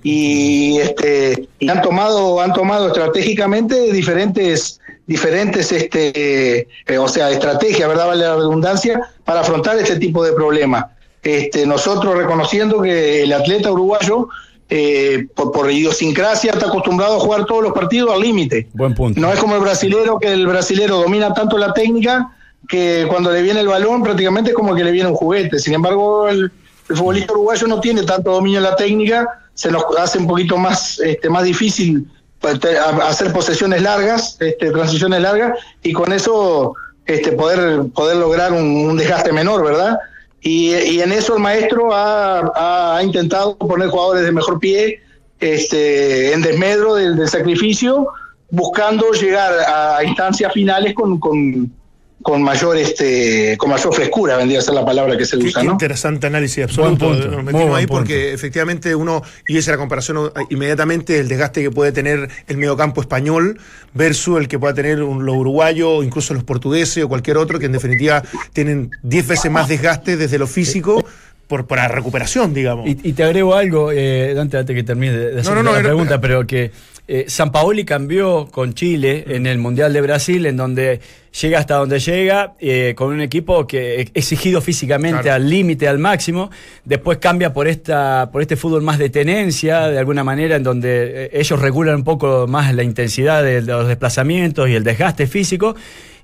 [0.02, 8.08] y este han tomado, han tomado estratégicamente diferentes, diferentes, este, eh, o sea, estrategias, verdad,
[8.08, 10.84] vale la redundancia, para afrontar este tipo de problemas.
[11.22, 14.28] Este, nosotros reconociendo que el atleta uruguayo
[14.68, 18.68] eh, por, por, idiosincrasia está acostumbrado a jugar todos los partidos al límite.
[18.74, 19.18] Buen punto.
[19.18, 22.30] No es como el brasilero, que el brasilero domina tanto la técnica
[22.68, 25.58] que cuando le viene el balón prácticamente es como que le viene un juguete.
[25.58, 26.50] Sin embargo, el,
[26.86, 30.98] futbolista uruguayo no tiene tanto dominio en la técnica, se nos hace un poquito más,
[30.98, 32.06] este, más difícil
[32.40, 32.60] pues,
[33.02, 36.74] hacer posesiones largas, este, transiciones largas, y con eso
[37.06, 39.98] este, poder, poder lograr un, desgaste menor, ¿verdad?
[40.42, 45.00] Y, y, en eso el maestro ha, ha, intentado poner jugadores de mejor pie
[45.40, 48.08] este, en desmedro del, sacrificio,
[48.50, 51.18] buscando llegar a instancias finales con
[52.24, 55.66] con mayor este con mayor frescura vendría a ser la palabra que se usa qué
[55.66, 57.14] interesante análisis absoluto.
[57.14, 61.92] nos metimos ahí porque efectivamente uno y esa la comparación inmediatamente el desgaste que puede
[61.92, 63.60] tener el mediocampo español
[63.92, 67.58] versus el que pueda tener un, los uruguayos o incluso los portugueses o cualquier otro
[67.58, 68.22] que en definitiva
[68.54, 71.04] tienen 10 veces más desgaste desde lo físico
[71.46, 72.88] por, por la recuperación, digamos.
[72.88, 76.70] Y, te agrego algo, eh, Dante, antes que termine de, hacer la pregunta, pero que
[77.06, 81.00] eh, San Paoli cambió con Chile en el Mundial de Brasil, en donde
[81.40, 85.36] llega hasta donde llega, eh, con un equipo que es exigido físicamente Claro.
[85.36, 86.50] al límite, al máximo,
[86.84, 91.24] después cambia por esta, por este fútbol más de tenencia, de alguna manera, en donde
[91.24, 95.74] eh, ellos regulan un poco más la intensidad de los desplazamientos y el desgaste físico,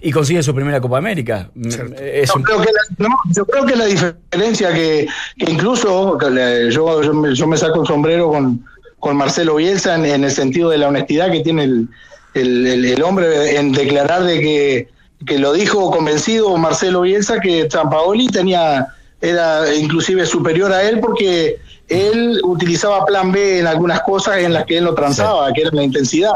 [0.02, 1.50] y consigue su primera Copa América.
[1.54, 1.68] Mm.
[2.00, 6.68] Es Yo creo, que la, no, yo creo que la diferencia que, que incluso que
[6.70, 8.64] yo, yo, me, yo me saco el sombrero con,
[8.98, 11.88] con Marcelo Bielsa en, en el sentido de la honestidad que tiene el,
[12.34, 14.88] el- el- el hombre en declarar de que,
[15.26, 18.86] que lo dijo convencido Marcelo Bielsa que Trampaoli tenía
[19.20, 24.64] era inclusive superior a él porque él utilizaba plan B en algunas cosas en las
[24.64, 26.32] que él no transaba, que era la intensidad.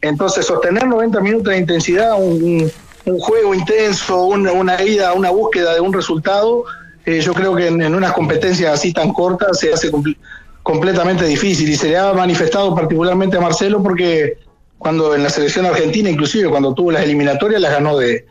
[0.00, 2.72] Entonces, sostener 90 minutos de intensidad, un, un-
[3.06, 6.64] un juego intenso, una, una ida, una búsqueda de un resultado,
[7.04, 10.16] eh, yo creo que en, en unas competencias así tan cortas se hace compl-
[10.62, 14.38] completamente difícil y se le ha manifestado particularmente a Marcelo porque
[14.84, 18.26] cuando en la selección argentina, inclusive cuando tuvo las eliminatorias, las ganó de,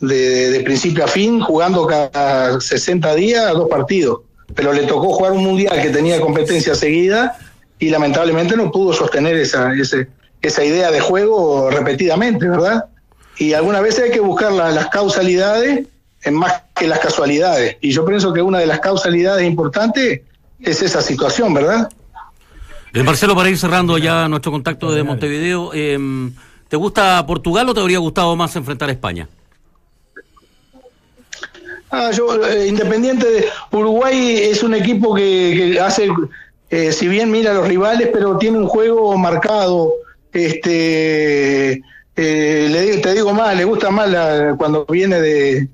[0.00, 4.22] de, principio a fin, jugando cada 60 días dos partidos.
[4.52, 7.38] Pero le tocó jugar un mundial que tenía competencia seguida
[7.78, 10.08] y lamentablemente no pudo sostener esa, ese,
[10.40, 12.86] esa idea de juego repetidamente, ¿verdad?
[13.38, 15.86] Y algunas veces hay que buscar la- las causalidades
[16.24, 17.76] en más que las casualidades.
[17.80, 20.22] Y yo pienso que una de las causalidades importantes
[20.58, 21.88] es esa situación, ¿verdad?
[22.94, 25.98] Eh, Marcelo, para ir cerrando ya nuestro contacto de Montevideo, eh,
[26.68, 29.28] ¿te gusta Portugal o te habría gustado más enfrentar a España?
[31.90, 36.08] Ah, yo, eh, Independiente de Uruguay es un equipo que, que hace,
[36.70, 39.92] eh, si bien mira a los rivales, pero tiene un juego marcado.
[40.32, 41.72] Este,
[42.16, 45.68] eh, le digo- te digo más, le gusta más la- cuando viene de,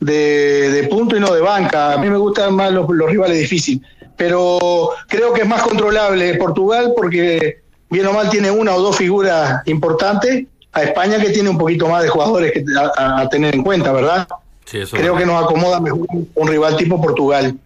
[0.00, 1.94] de, de punto y no de banca.
[1.94, 3.80] A mí me gustan más los, los rivales difíciles,
[4.22, 8.96] pero creo que es más controlable Portugal porque bien o mal tiene una o dos
[8.96, 10.44] figuras importantes.
[10.74, 12.64] A España que tiene un poquito más de jugadores que,
[12.98, 14.26] a- tener en cuenta, ¿verdad?
[14.64, 17.58] Sí, eso Creo que nos acomoda mejor un rival tipo Portugal.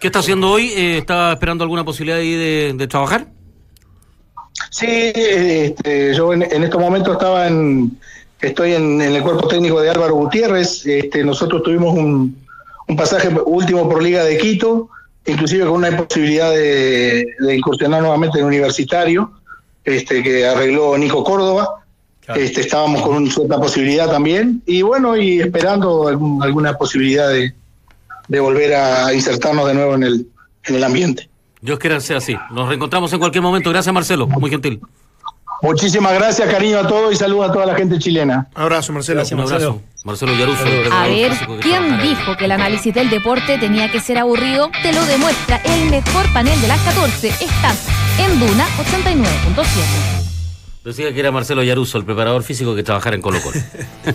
[0.00, 0.70] ¿Qué está haciendo hoy?
[0.74, 3.26] Eh, ¿Está esperando alguna posibilidad ahí de, de trabajar?
[4.70, 7.96] Sí, este, yo en, en estos momentos estaba en,
[8.40, 10.84] estoy en, en el cuerpo técnico de Álvaro Gutiérrez.
[10.86, 12.36] Este, nosotros tuvimos un,
[12.88, 14.88] un pasaje último por Liga de Quito,
[15.26, 19.32] inclusive con una posibilidad de, de incursionar nuevamente en universitario,
[19.84, 21.84] este, que arregló Nico Córdoba.
[22.24, 22.40] Claro.
[22.40, 24.62] Este, estábamos con una cierta posibilidad también.
[24.66, 27.52] Y bueno, y esperando algún- alguna posibilidad de,
[28.28, 30.26] de volver a insertarnos de nuevo en el,
[30.66, 31.28] en el ambiente.
[31.60, 32.36] Dios quiera sea así.
[32.52, 33.70] Nos reencontramos en cualquier momento.
[33.70, 34.26] Gracias, Marcelo.
[34.26, 34.80] Muy gentil.
[35.62, 38.48] Muchísimas gracias, cariño a todos y saludos a toda la gente chilena.
[38.54, 39.18] Abrazo, Marcelo.
[39.20, 39.80] Gracias, Un abrazo.
[40.04, 40.64] Marcelo Yaruso.
[40.92, 44.70] A ver, ¿quién dijo que el análisis del deporte tenía que ser aburrido?
[44.82, 47.28] Te lo demuestra el mejor panel de las 14.
[47.28, 47.86] Estás
[48.18, 49.64] en Duna 89.7.
[50.84, 53.60] Decía que era Marcelo Yaruso, el preparador físico que trabajara en Colo Colo.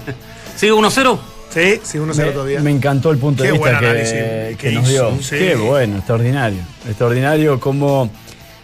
[0.58, 1.18] ¿Sigue 1-0?
[1.50, 2.60] Sí, sí, 1-0 Me, todavía.
[2.60, 5.24] me encantó el punto Qué de vista que, que que nos hizo, dio.
[5.24, 5.38] sí.
[5.38, 6.60] Qué bueno, extraordinario.
[6.86, 8.12] Extraordinario como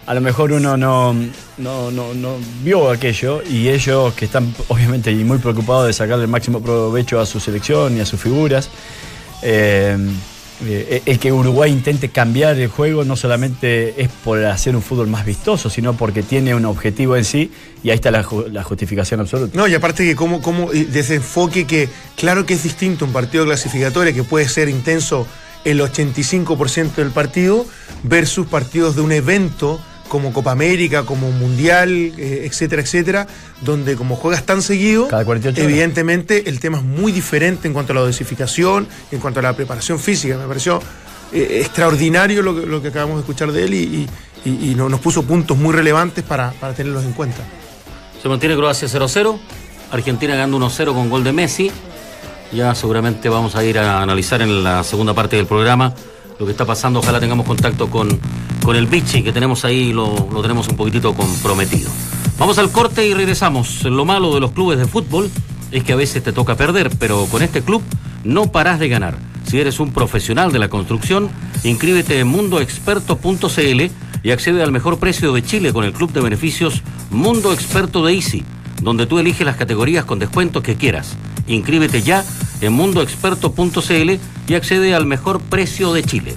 [0.06, 1.14] a lo mejor uno no,
[1.58, 6.30] no, no, no vio aquello y ellos que están obviamente muy preocupados de sacarle el
[6.30, 8.70] máximo provecho a su selección y a sus figuras.
[9.42, 9.98] eh,
[10.66, 15.08] eh, el que Uruguay intente cambiar el juego no solamente es por hacer un fútbol
[15.08, 17.52] más vistoso, sino porque tiene un objetivo en sí
[17.84, 19.58] y ahí está la, la justificación absoluta.
[19.58, 23.04] No, y aparte que como, como y de ese enfoque que claro que es distinto
[23.04, 25.28] un partido clasificatorio que puede ser intenso
[25.66, 27.66] el 85% del partido
[28.04, 29.82] versus partidos de un evento
[30.14, 33.26] como Copa América, como Mundial, eh, etcétera, etcétera,
[33.62, 35.72] donde como juegas tan seguido, Cada 48 horas.
[35.72, 39.56] evidentemente el tema es muy diferente en cuanto a la dosificación, en cuanto a la
[39.56, 40.38] preparación física.
[40.38, 40.80] Me pareció
[41.34, 44.08] eh, extraordinario lo que, lo que acabamos de escuchar de él y, y-
[44.46, 47.42] y- y no- nos puso puntos muy relevantes para, para tenerlos en cuenta.
[48.22, 49.40] Se mantiene Croacia 0-0.
[49.92, 51.72] Argentina ganando 1-0 con gol de Messi.
[52.52, 55.96] Ya seguramente vamos a ir a analizar en la segunda parte del programa
[56.44, 57.00] lo que está pasando.
[57.00, 58.20] Ojalá tengamos contacto con,
[58.64, 61.90] con el Vichy, que tenemos ahí, lo, lo tenemos un poquitito comprometido.
[62.38, 63.86] Vamos al corte y regresamos.
[63.86, 65.32] Lo malo de los clubes de fútbol
[65.72, 67.82] es que a veces te toca perder, pero con este club
[68.26, 69.18] no parás de ganar.
[69.48, 71.30] Si eres un profesional de la construcción,
[71.64, 76.82] inscríbete en mundoexperto.cl y accede al mejor precio de Chile con el club de beneficios
[77.10, 78.44] Mundo Experto de Easy,
[78.82, 81.16] donde tú eliges las categorías con descuentos que quieras.
[81.48, 82.26] Inscríbete ya
[82.64, 84.12] en mundoexperto.cl
[84.48, 86.36] y accede al mejor precio de Chile.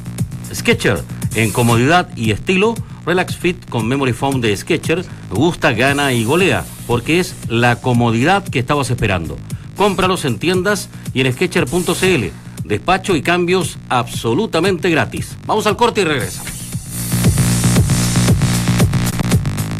[0.53, 1.03] Sketcher,
[1.35, 6.65] en comodidad y estilo, Relax Fit con Memory Foam de Sketcher, gusta, gana y golea,
[6.87, 9.39] porque es la comodidad que estabas esperando.
[9.77, 12.27] Cómpralos en tiendas y en Sketcher.cl.
[12.65, 15.37] Despacho y cambios absolutamente gratis.
[15.47, 16.56] Vamos al corte y regresamos.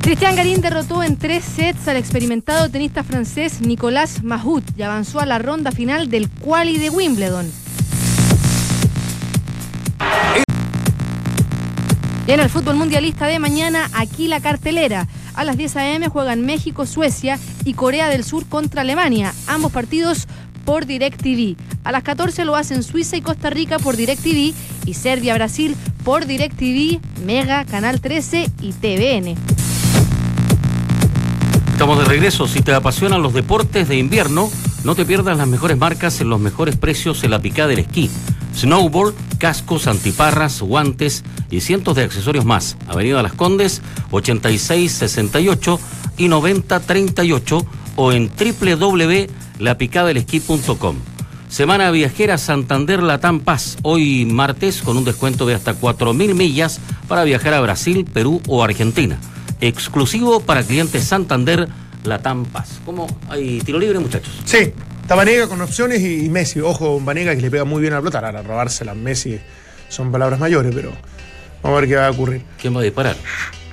[0.07, 5.27] Cristian Garín derrotó en tres sets al experimentado tenista francés Nicolas Mahut y avanzó a
[5.27, 7.51] la ronda final del quali de Wimbledon.
[12.25, 15.09] Y en el fútbol mundialista de mañana, aquí la cartelera.
[15.35, 16.09] A las 10 a.m.
[16.09, 19.35] juegan México, Suecia y Corea del Sur contra Alemania.
[19.49, 20.29] Ambos partidos
[20.65, 21.57] por DirecTV.
[21.83, 24.55] A las 14 lo hacen Suiza y Costa Rica por DirecTV
[24.87, 29.56] y Serbia-Brasil por DirecTV, Mega, Canal 13 y TVN.
[31.77, 32.49] Estamos de regreso.
[32.49, 34.51] Si te apasionan los deportes de invierno,
[34.83, 38.11] no te pierdas las mejores marcas en los mejores precios en la picada del esquí.
[38.55, 42.79] Snowboard, cascos, antiparras, guantes y cientos de accesorios más.
[42.89, 45.79] Avenida Las Condes, 8668
[46.17, 50.97] y 9038 o en www.lapicadelesquí.com.
[51.51, 57.25] Semana viajera Santander Latam Paz, hoy martes con un descuento de hasta 4.000 millas para
[57.25, 59.19] viajar a Brasil, Perú o Argentina
[59.61, 61.69] exclusivo para clientes Santander
[62.05, 62.81] Latam Paz.
[62.85, 64.33] ¿Cómo hay tiro libre, muchachos?
[64.45, 66.61] Sí, está Vanega con opciones y, Messi.
[66.61, 68.19] Ojo, Vanega que le pega muy bien a la pelota.
[68.19, 69.39] Ahora, robársela a Messi
[69.89, 70.93] son palabras mayores, pero
[71.63, 72.43] vamos a ver qué va a ocurrir.
[72.61, 73.17] ¿Quién va a disparar?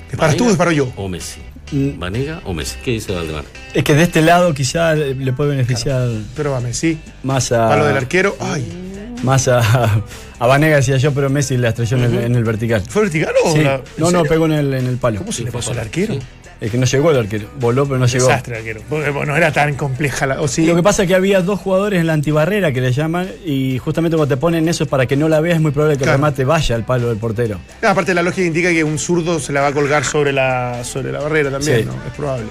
[0.09, 0.91] ¿Disparas tú o disparo yo?
[0.95, 1.41] O Messi.
[1.71, 1.99] Mm.
[1.99, 2.77] ¿Vanega o Messi?
[2.83, 3.45] ¿Qué dice Valdemar?
[3.73, 6.07] Es que de este lado quizá le puede beneficiar.
[6.35, 6.99] Pero a Messi.
[7.23, 7.67] Más a.
[7.67, 8.35] Palo del arquero.
[8.39, 8.92] Ay.
[9.23, 10.03] Más a,
[10.39, 12.83] a Vanega decía yo, pero Messi le estrelló en, el, vertical.
[12.87, 13.57] ¿Fue vertical o
[13.97, 15.19] No, no, pegó en el, en el palo.
[15.19, 16.17] ¿Cómo se le pasó al arquero?
[16.63, 17.49] Es que no llegó el arquero.
[17.59, 18.27] Voló, pero no llegó.
[18.27, 18.81] Desastre arquero.
[18.89, 20.35] No era tan compleja la.
[20.35, 23.79] Lo que pasa es que había dos jugadores en la antibarrera que le llaman y
[23.79, 26.11] justamente cuando te ponen eso para que no la veas es muy probable que el
[26.11, 27.59] remate vaya al palo del portero.
[27.81, 31.11] aparte, la lógica indica que un zurdo se la va a colgar sobre la, sobre
[31.11, 31.95] la barrera también, ¿no?
[32.07, 32.45] Es probable.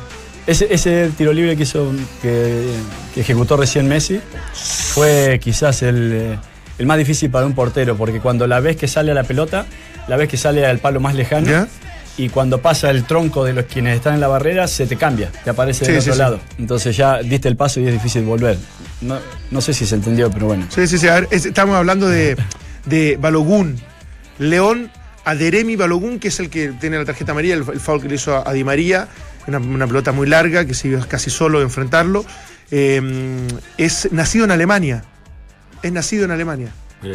[0.46, 2.66] Ese, ese, tiro libre que hizo que,
[3.14, 4.20] que ejecutó recién Messi
[4.92, 6.38] fue quizás el
[6.78, 9.66] el más difícil para un portero, porque cuando la ves que sale a la pelota,
[10.08, 11.66] la ves que sale al palo más lejano.
[12.18, 15.30] Y cuando pasa el tronco de los quienes están en la barrera, se te cambia,
[15.44, 16.40] te aparece del otro lado.
[16.58, 18.58] Entonces ya diste el paso y es difícil volver.
[19.00, 20.66] No, sé si se entendió, pero bueno.
[20.68, 21.06] Sí, sí, sí.
[21.30, 22.36] estamos hablando de,
[22.84, 23.80] de Balogun.
[24.38, 24.90] León
[25.24, 28.46] Aderemi Balogun, que es el que tiene la tarjeta amarilla, el, foul que le hizo
[28.46, 29.08] a, Di María.
[29.46, 32.26] Una, pelota muy larga, que se iba casi solo a enfrentarlo.
[32.70, 33.00] Eh,
[33.78, 35.04] es nacido en Alemania
[35.82, 36.72] es nacido en Alemania.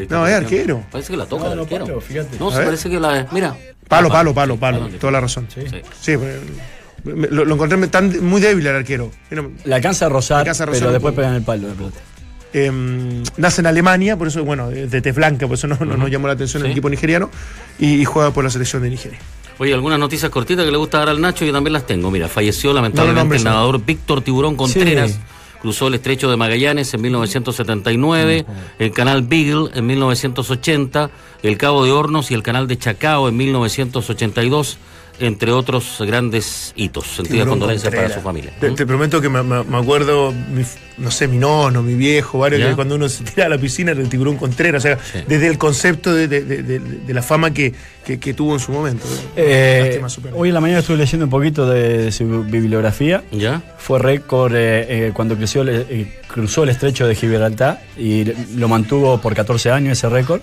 [0.09, 0.83] No, es arquero.
[0.91, 2.01] Parece que la toca el arquero.
[2.39, 3.27] No, se parece que la.
[3.31, 3.55] Mira.
[3.87, 4.89] Palo, palo, palo, palo.
[4.99, 5.47] Toda la razón.
[5.53, 5.61] Sí.
[6.01, 6.17] sí.
[7.03, 9.11] Lo, encontré tan, muy débil el arquero.
[9.63, 11.67] Le alcanza a rozar, pero después pega en el palo.
[12.53, 12.71] Eh,
[13.37, 16.33] nace en Alemania, por eso, bueno, de tez blanca, por eso no, nos llamó la
[16.33, 17.29] atención el equipo nigeriano,
[17.77, 19.19] y, juega por la selección de Nigeria.
[19.59, 22.11] Oye, algunas noticias cortitas que le gusta dar al Nacho, yo también las tengo.
[22.11, 25.19] Mira, falleció lamentablemente el nadador Víctor Tiburón Contreras
[25.61, 28.45] cruzó el estrecho de Magallanes en 1979,
[28.79, 31.09] el canal Beagle en 1980,
[31.43, 34.77] el Cabo de Hornos y el canal de Chacao en 1982
[35.19, 37.07] entre otros grandes hitos.
[37.07, 38.51] Sentida condolencia para su familia.
[38.59, 40.33] Te, prometo que me, acuerdo,
[40.97, 43.93] no sé, mi nono, mi viejo, varios, que cuando uno se tira a la piscina
[43.93, 47.73] del tiburón Contreras, o sea, desde el concepto de, la fama que,
[48.35, 49.05] tuvo en su momento.
[49.35, 50.01] Eh,
[50.33, 53.23] hoy en la mañana estuve leyendo un poquito de, su bibliografía.
[53.31, 53.61] ¿Ya?
[53.77, 55.65] Fue récord eh, eh, cuando creció,
[56.27, 58.25] cruzó el estrecho de Gibraltar y
[58.55, 60.41] lo mantuvo por 14 años ese récord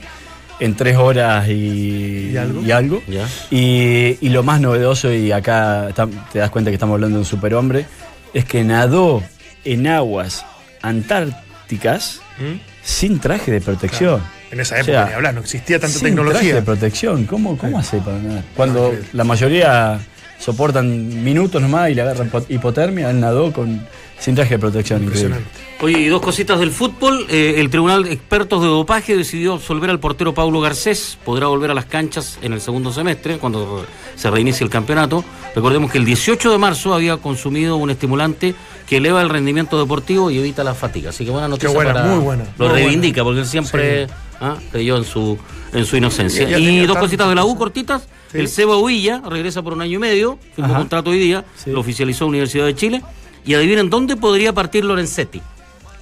[0.60, 3.02] en tres horas y, algo.
[3.50, 5.88] Y, lo más novedoso, y acá
[6.32, 7.86] te das cuenta que estamos hablando de un superhombre,
[8.32, 9.22] es que nadó
[9.64, 10.44] en aguas
[10.82, 12.60] antárticas ¿Mm?
[12.82, 14.20] sin traje de protección.
[14.50, 16.40] En esa época, ni hablar, no existía tanta sin tecnología.
[16.40, 18.44] Traje de protección, ¿cómo, cómo hace para nadar?
[18.54, 19.98] Cuando la mayoría
[20.38, 23.84] soportan minutos nomás y le agarran hipotermia, él nadó con
[24.18, 25.02] sin traje de protección.
[25.02, 25.48] Impresionante.
[25.80, 27.26] Oye, y dos cositas del fútbol.
[27.28, 31.18] Eh, el Tribunal de Expertos de Dopaje decidió absolver al portero Paulo Garcés.
[31.24, 33.84] Podrá volver a las canchas en el segundo semestre, cuando
[34.16, 35.24] se reinicie el campeonato.
[35.54, 38.54] Recordemos que el 18 de marzo había consumido un estimulante
[38.88, 41.10] que eleva el rendimiento deportivo y evita la fatiga.
[41.10, 42.44] Así que buena noticia buena, muy buena.
[42.58, 44.06] Lo reivindica, porque él siempre
[44.40, 44.56] ¿ah?
[44.70, 45.38] creyó en su,
[45.72, 46.58] en su inocencia.
[46.58, 48.08] Y, dos cositas de la U cortitas.
[48.32, 52.26] El Seba Huilla regresa por un año y medio, firmó contrato hoy día, lo oficializó
[52.26, 53.02] Universidad de Chile.
[53.44, 55.42] Y adivinen dónde podría partir Lorenzetti.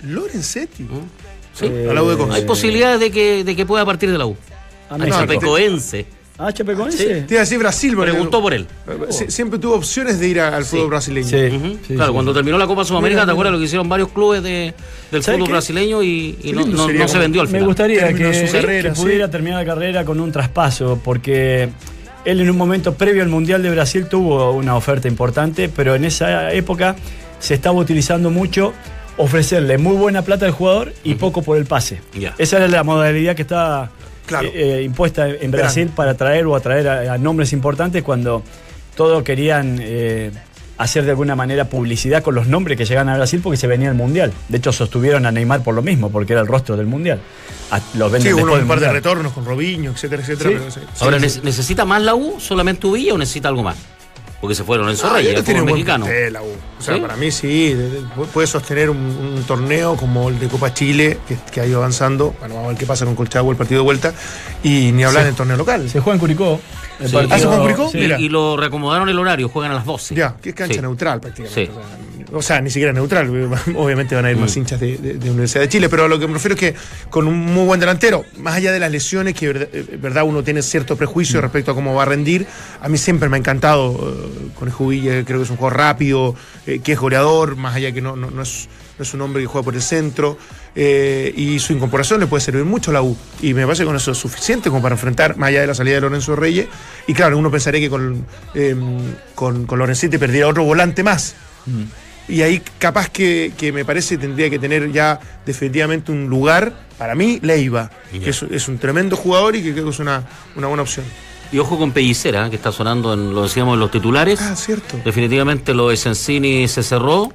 [0.03, 0.85] Lorenzetti.
[0.85, 1.23] ¿Mm?
[1.55, 1.67] Sí.
[2.31, 4.37] Hay posibilidades de que, de que pueda partir de la U.
[4.88, 6.07] Ah, no, Chapecoense.
[6.38, 6.99] Ah, Chapecoense.
[6.99, 7.27] Sí.
[7.27, 8.67] Te iba a decir Brasil, Preguntó por él.
[9.29, 11.29] siempre tuvo opciones de ir al fútbol brasileño.
[11.29, 11.95] Sí.
[11.95, 14.75] claro, cuando terminó la Copa Sudamérica, ¿te acuerdas lo que hicieron varios clubes de,
[15.11, 17.63] del fútbol brasileño y, no, no, se vendió al final?
[17.63, 21.69] Me gustaría que, pudiera terminar la carrera con un traspaso, porque
[22.25, 26.05] él en un momento previo al Mundial de Brasil tuvo una oferta importante, pero en
[26.05, 26.97] esa época
[27.43, 28.73] se estaba utilizando mucho
[29.17, 32.01] ofrecerle muy buena plata al jugador y poco por el pase.
[32.38, 33.90] Esa era la modalidad que estaba
[34.43, 38.43] eh, eh, impuesta en Brasil para traer o atraer a, nombres importantes cuando
[38.97, 40.31] todos querían eh,
[40.79, 43.88] hacer de alguna manera publicidad con los nombres que llegan a Brasil porque se venía
[43.88, 44.33] el Mundial.
[44.49, 47.21] De hecho, sostuvieron a Neymar por lo mismo, porque era el rostro del Mundial.
[47.73, 50.51] A- Los Sí, venden uno, un par de retornos con Robinho, etcétera, etcétera.
[50.51, 50.57] Sí.
[50.59, 51.27] pero sí, sí, Ahora, sí.
[51.27, 53.77] ¿nece- ¿necesita más la U solamente Uvilla o necesita algo más?
[54.43, 56.05] Porque se fueron en Ah, Zorrilla, ya el mexicano.
[56.05, 56.37] plantel.
[56.37, 57.01] O sea, ¿Sí?
[57.01, 58.01] para mí sí, de- de-
[58.35, 62.35] puede sostener un, un torneo como el de Copa Chile, que, que ha ido avanzando.
[62.40, 64.13] Bueno, vamos a ver qué pasa con Colchagua, el partido de vuelta.
[64.65, 65.27] Y ni hablar Sí.
[65.29, 65.88] del torneo local.
[65.88, 66.61] Se juega en Curicó.
[67.01, 67.15] el Sí.
[67.15, 67.90] partido- ¿Ah, se juega en Curicó?
[67.90, 67.99] sí.
[67.99, 68.19] Y- Mira.
[68.21, 70.15] Y, lo reacomodaron el horario, juegan a las 12.
[70.15, 70.81] Ya, que es cancha Sí.
[70.81, 71.67] neutral prácticamente.
[71.67, 71.71] Sí.
[71.71, 71.97] O, sea,
[72.33, 73.29] o sea, ni siquiera neutral.
[73.77, 74.58] Obviamente van a ir más Mm.
[74.58, 75.88] hinchas de, de- de Universidad de Chile.
[75.88, 76.75] Pero a lo que me refiero es que
[77.10, 79.48] con un muy buen delantero, más allá de las lesiones, que
[79.98, 81.42] verdad, eh, uno tiene cierto prejuicio Mm.
[81.42, 82.46] respecto a cómo va a rendir,
[82.81, 85.79] a mí siempre me ha encantado eh, con el Jubilla, creo que es un jugador
[85.79, 86.35] rápido,
[86.66, 88.68] eh, que es goleador, más allá que no, no, no es,
[88.98, 90.37] no es un hombre que juega por el centro.
[90.75, 93.14] eh, y su incorporación le puede servir mucho a la U.
[93.42, 95.75] Y me parece que con eso es suficiente como para enfrentar, más allá de la
[95.75, 96.66] salida de Lorenzo Reyes.
[97.06, 98.75] Y claro, uno pensaría que con, eh,
[99.35, 99.79] con, con
[100.18, 101.35] perdiera otro volante más.
[102.29, 107.14] Y ahí capaz que, que me parece tendría que tener ya definitivamente un lugar, para
[107.14, 110.68] mí, Leiva, que es, es un tremendo jugador y que creo que es una, una
[110.68, 111.04] buena opción.
[111.52, 114.40] Y ojo con Pellicera, que está sonando, en, lo decíamos en los titulares.
[114.40, 114.98] Ah, cierto.
[115.04, 117.31] Definitivamente lo de Sensini se cerró,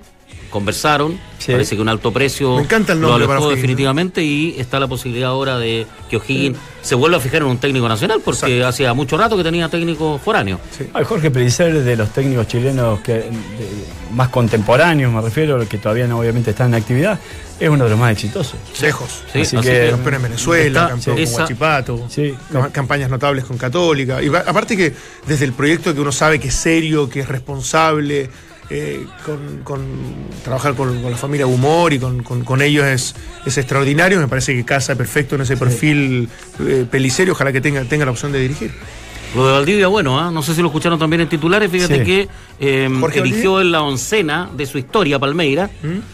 [0.49, 1.51] conversaron, Sí.
[1.51, 4.55] parece que un alto precio Me encanta el lo nombre alejó para O'Higgins, definitivamente y
[4.57, 8.21] está la posibilidad ahora de que O'Higgins se vuelva a fijar en un técnico nacional
[8.23, 10.59] porque hacía mucho rato que tenía técnico foráneo.
[10.93, 13.28] Ay, Jorge Pellicer, de los técnicos chilenos que, de-
[14.13, 17.19] más contemporáneos, me refiero, que todavía no obviamente están en actividad,
[17.59, 18.55] es uno de los más exitosos.
[18.82, 19.09] Lejos.
[19.34, 22.34] Sí, Así así que- Campeón en Venezuela, Está- campeón con Guachipato, Sí.
[22.53, 24.21] cam- campañas notables con Católica.
[24.23, 24.93] Y va- aparte que
[25.28, 28.30] desde el proyecto que uno sabe que es serio, que es responsable,
[28.70, 29.82] eh, con, con
[30.43, 33.15] trabajar con, con la familia Humor y con, con- con ellos es,
[33.45, 34.20] es extraordinario.
[34.20, 37.34] Me parece que casa perfecto en ese perfil eh, pelicerio.
[37.34, 38.72] Ojalá que tenga, tenga la opción de dirigir.
[39.36, 40.32] Lo de Valdivia, bueno, ¿ah?
[40.32, 42.03] no sé si lo escucharon también en titulares, fíjate Sí.
[42.05, 42.28] que
[42.61, 45.70] eh, Jorge eligió en la oncena de su historia Palmeira,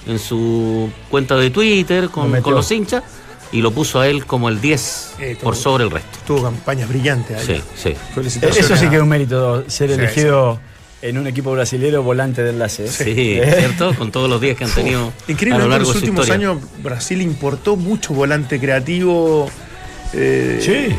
[0.07, 3.03] en su cuenta de Twitter con, los hinchas,
[3.51, 6.17] y lo puso a él como el 10 Eh, por sobre el resto.
[6.25, 7.61] Tuvo campañas brillantes ahí.
[7.75, 8.39] Sí, sí.
[8.41, 10.59] Eso sí que es un mérito, ser Sí, elegido
[11.03, 12.85] en un equipo brasilero volante de enlace.
[12.85, 12.87] ¿eh?
[12.89, 13.93] Sí, ¿cierto?
[13.95, 16.25] Con todos los días que han tenido a lo Increíblemente en largo los de últimos
[16.27, 16.49] historia.
[16.49, 19.49] años Brasil importó mucho volante creativo.
[20.13, 20.95] eh, Sí.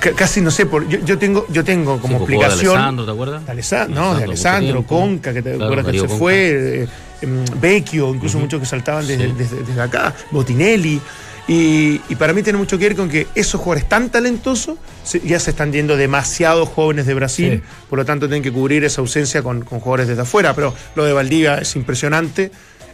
[0.00, 2.74] ca- Casi no sé, por, yo, yo tengo, yo tengo como Sí, jugó de explicación.
[2.76, 3.46] Alessandro, ¿te acuerdas?
[3.46, 4.82] de Alessandro, no, de Alessandro.
[4.82, 6.18] Conca, que te Claro, acuerdas que se Conca.
[6.18, 6.88] fue, eh,
[7.22, 9.34] em, Vecchio, incluso muchos que saltaban desde, Sí.
[9.38, 11.00] desde- desde acá, Botinelli.
[11.48, 15.20] Y, y para mí tiene mucho que ver con que esos jugadores tan talentosos se-
[15.20, 17.70] ya se están yendo demasiados jóvenes de Brasil, Sí.
[17.88, 20.54] por lo tanto tienen que cubrir esa ausencia con, con jugadores desde afuera.
[20.54, 22.50] Pero lo de Valdivia es impresionante,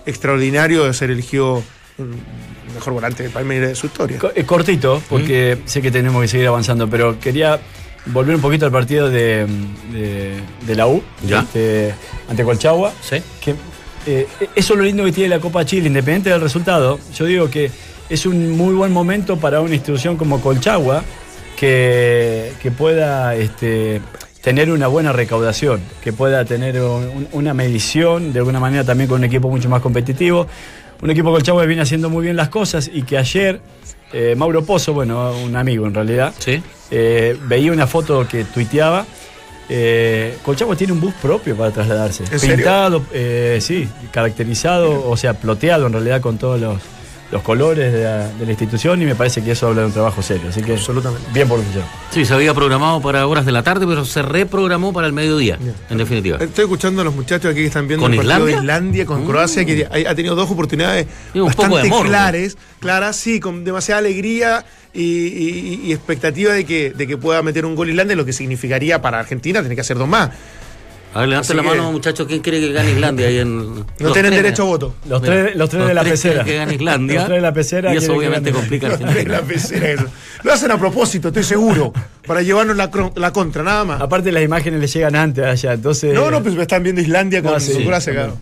[0.07, 1.65] extraordinario de ser elegido
[1.99, 2.07] el
[2.75, 4.19] mejor volante de Palmeiras de su historia.
[4.37, 7.59] Eh, Cortito, porque sé que tenemos que seguir avanzando, pero quería
[8.07, 9.47] volver un poquito al partido de,
[9.93, 11.41] de- de la U, Ya.
[11.41, 11.93] este,
[12.29, 12.93] ante Colchagua.
[13.03, 13.17] Sí.
[13.41, 13.55] Que,
[14.07, 17.01] eh, eso es lo lindo que tiene la Copa Chile, independiente del resultado.
[17.17, 17.71] Yo digo que
[18.09, 21.03] es un muy buen momento para una institución como Colchagua
[21.57, 24.01] que, que pueda este,
[24.43, 29.19] tener una buena recaudación, que pueda tener un- una medición de alguna manera también con
[29.19, 30.47] un equipo mucho más competitivo.
[31.03, 33.61] Un equipo Colchagua que viene haciendo muy bien las cosas y que ayer
[34.13, 36.63] eh, Mauro Pozo, bueno, un amigo en realidad, Sí.
[36.91, 39.05] eh, veía una foto que tuiteaba.
[39.69, 42.23] Eh, Colchagua tiene un bus propio para trasladarse.
[42.31, 42.57] ¿En serio?
[42.57, 46.77] Pintado, eh, sí, caracterizado, o sea, ploteado en realidad con todos los,
[47.35, 49.93] los colores de la, de la institución y me parece que eso habla de un
[49.93, 50.49] trabajo serio.
[50.51, 51.27] Así que, Absolutamente.
[51.33, 51.89] bien por Colchagua.
[52.13, 55.59] Sí, se había programado para horas de la tarde, pero se reprogramó para el mediodía,
[55.91, 56.39] en definitiva.
[56.41, 58.57] Estoy escuchando a los muchachos aquí que están viendo ¿Con el partido Islandia?
[58.57, 59.27] de Islandia con Mm.
[59.27, 62.05] Croacia, que ha, ha tenido dos oportunidades bastante de morbo.
[62.09, 67.43] claras, claras, sí, con demasiada alegría y, y- y expectativa de que, de que pueda
[67.43, 70.31] meter un gol Islandia, lo que significaría para Argentina tener que hacer dos más.
[71.15, 73.57] A ver, levanten la que- mano, muchachos, ¿quién quiere que gane Islandia ahí en.
[73.75, 74.95] No Los tienen tres, derecho a voto.
[75.09, 76.45] Los tres, los tres los de la tres pecera.
[76.45, 77.15] que gane Islandia.
[77.17, 77.95] Los tres de la pecera.
[77.95, 80.07] Y eso obviamente complica Los tres de la pecera, eso.
[80.43, 81.93] Lo hacen a propósito, estoy seguro,
[82.27, 84.01] para llevarnos la, cro- la contra, nada más.
[84.01, 86.13] Aparte las imágenes le llegan antes allá, entonces...
[86.13, 88.37] No, no, pues están viendo Islandia con No, sí, con Croacia, sí, claro.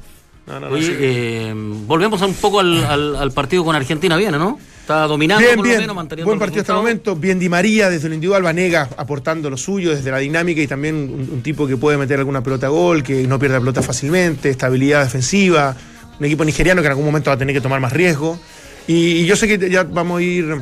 [0.47, 0.93] No, no, no, Oye, sí.
[0.99, 4.59] eh, volvemos un poco al, al- al partido con Argentina, bien, ¿no?
[4.93, 5.77] Está dominando Bien, por bien.
[5.77, 7.17] lo menos, manteniendo Buen el partido hasta el momento.
[7.17, 10.95] Bien Di María desde lo individual, Vanega aportando lo suyo desde la dinámica y también
[10.97, 13.83] un, un tipo que puede meter alguna pelota a gol, que no pierde la pelota
[13.83, 15.75] fácilmente, estabilidad defensiva.
[16.19, 18.39] Un equipo nigeriano que en algún momento va a tener que tomar más riesgo.
[18.87, 20.55] Y, y yo sé que ya vamos a ir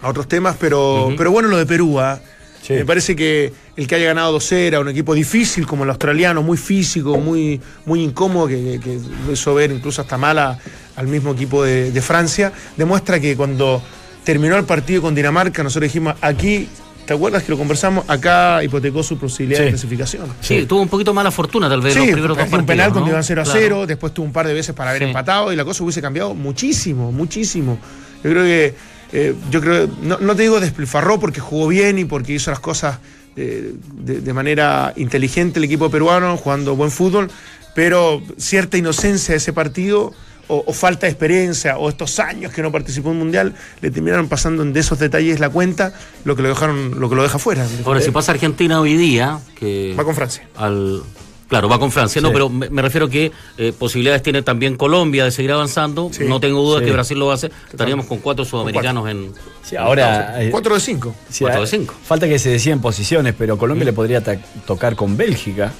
[0.00, 2.00] a otros temas, pero, pero bueno lo de Perú.
[2.00, 2.20] ¿ah?
[2.62, 2.74] Sí.
[2.74, 6.42] Me parece que el que haya ganado 2-0 a un equipo difícil como el australiano,
[6.42, 10.58] muy físico, muy, muy incómodo, que, que- que lo hizo ver incluso hasta mala
[10.96, 13.82] al mismo equipo de, de Francia, demuestra que cuando
[14.24, 16.68] terminó el partido con Dinamarca, nosotros dijimos aquí
[17.06, 18.04] ¿te acuerdas que lo conversamos?
[18.08, 19.64] Acá hipotecó su posibilidad Sí.
[19.64, 20.26] de clasificación.
[20.40, 22.92] Sí, tuvo un poquito mala fortuna tal vez Sí, los primeros dos un penal ¿no?
[22.94, 23.60] cuando iban 0 a Claro.
[23.60, 26.34] 0, después tuvo un par de veces para haber empatado y la cosa hubiese cambiado
[26.34, 27.78] muchísimo, muchísimo.
[28.22, 28.74] Yo creo que,
[29.12, 32.60] eh, yo creo, no, no te digo despilfarró porque jugó bien y porque hizo las
[32.60, 32.98] cosas
[33.34, 37.28] eh, de, de manera inteligente el equipo peruano, jugando buen fútbol,
[37.74, 40.12] pero cierta inocencia de ese partido
[40.48, 43.90] o, o falta de experiencia o estos años que no participó en un mundial le
[43.90, 45.92] terminaron pasando de esos detalles la cuenta,
[46.24, 47.66] lo que lo dejaron, lo que lo deja fuera.
[47.84, 50.46] Ahora, si pasa Argentina hoy día, que Va con Francia.
[50.56, 51.02] al
[51.48, 55.24] claro va con Francia no pero me, me refiero que eh, posibilidades tiene también Colombia
[55.24, 56.24] de seguir avanzando Sí.
[56.26, 56.86] no tengo duda Sí.
[56.86, 59.32] que Brasil lo va a hacer estaríamos con cuatro sudamericanos en
[59.62, 60.42] Sí, ahora.
[60.42, 61.14] eh, 4 de 5.
[61.28, 61.94] sí, cuatro de eh, cinco.
[62.04, 64.22] Falta que se decían posiciones, pero Colombia le podría
[64.66, 65.72] tocar con Bélgica.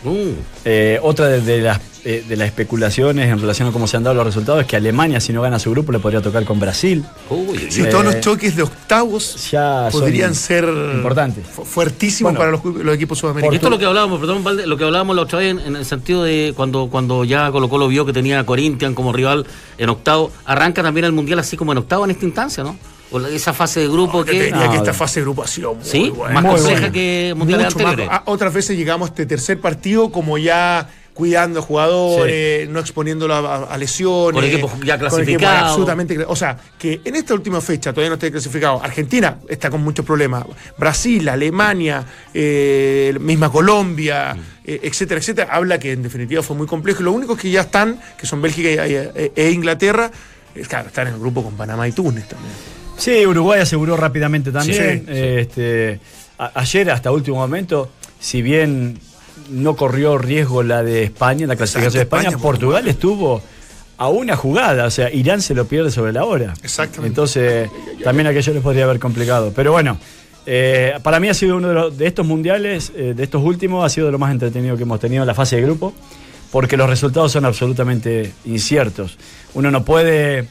[0.66, 4.02] Eh, otra de, de las, eh, de las especulaciones en relación a cómo se han
[4.02, 6.58] dado los resultados es que Alemania, si no gana su grupo, le podría tocar con
[6.58, 7.04] Brasil.
[7.30, 11.46] uy, Si Eh, todos los choques de octavos Ya podrían ser importantes.
[11.46, 13.54] fu- fuertísimos Bueno, para los, los equipos Y sudamericanos.
[13.54, 15.76] esto es lo que hablábamos, perdón, Valde, lo que hablábamos la otra vez en, en
[15.76, 19.46] el sentido de cuando, cuando ya Colo Colo vio que tenía a Corinthians como rival
[19.78, 22.76] en octavo, arranca también el Mundial así como en octavo en esta instancia, ¿no?
[23.12, 25.42] O la- esa fase de grupo te diría No, que esta de- fase de grupo
[25.42, 26.08] ha sido muy ¿Sí?
[26.10, 26.34] buena.
[26.34, 26.92] Más Muy compleja buena.
[26.92, 27.90] que mundiales Mucho más.
[27.92, 28.18] anteriores.
[28.18, 33.34] Ah, otras veces llegamos a este tercer partido como ya cuidando a jugadores, no exponiéndolo
[33.34, 34.34] a, lesiones.
[34.34, 35.70] Con equipos ya clasificados.
[35.70, 36.18] absolutamente.
[36.26, 38.82] O sea, que en esta última fecha todavía no esté clasificado.
[38.82, 40.44] Argentina está con muchos problemas.
[40.78, 44.34] Brasil, Alemania, eh, misma Colombia,
[44.64, 45.48] eh, etcétera, etcétera.
[45.54, 47.00] Habla que en definitiva fue muy complejo.
[47.02, 50.10] Y lo único que ya están, que son Bélgica y- e, e Inglaterra,
[50.54, 52.52] es claro, están en el grupo con Panamá y Túnez también.
[52.96, 55.00] Sí, Uruguay aseguró rápidamente también.
[55.00, 55.12] Sí, sí.
[55.14, 56.00] Este,
[56.38, 57.90] a- ayer, hasta último momento,
[58.20, 58.98] si bien
[59.50, 63.42] no corrió riesgo la de España, la clasificación de España, Portugal estuvo
[63.98, 64.86] a una jugada.
[64.86, 66.54] O sea, Irán se lo pierde sobre la hora.
[66.62, 67.08] Exactamente.
[67.08, 67.70] Entonces,
[68.02, 69.52] también aquello les podría haber complicado.
[69.54, 69.98] Pero bueno.
[70.46, 73.84] eh, para mí ha sido uno de, los- de estos mundiales, eh, de estos últimos,
[73.84, 75.92] ha sido de lo más entretenido que hemos tenido en la fase de grupo,
[76.50, 79.18] porque los resultados son absolutamente inciertos.
[79.54, 80.48] Uno no puede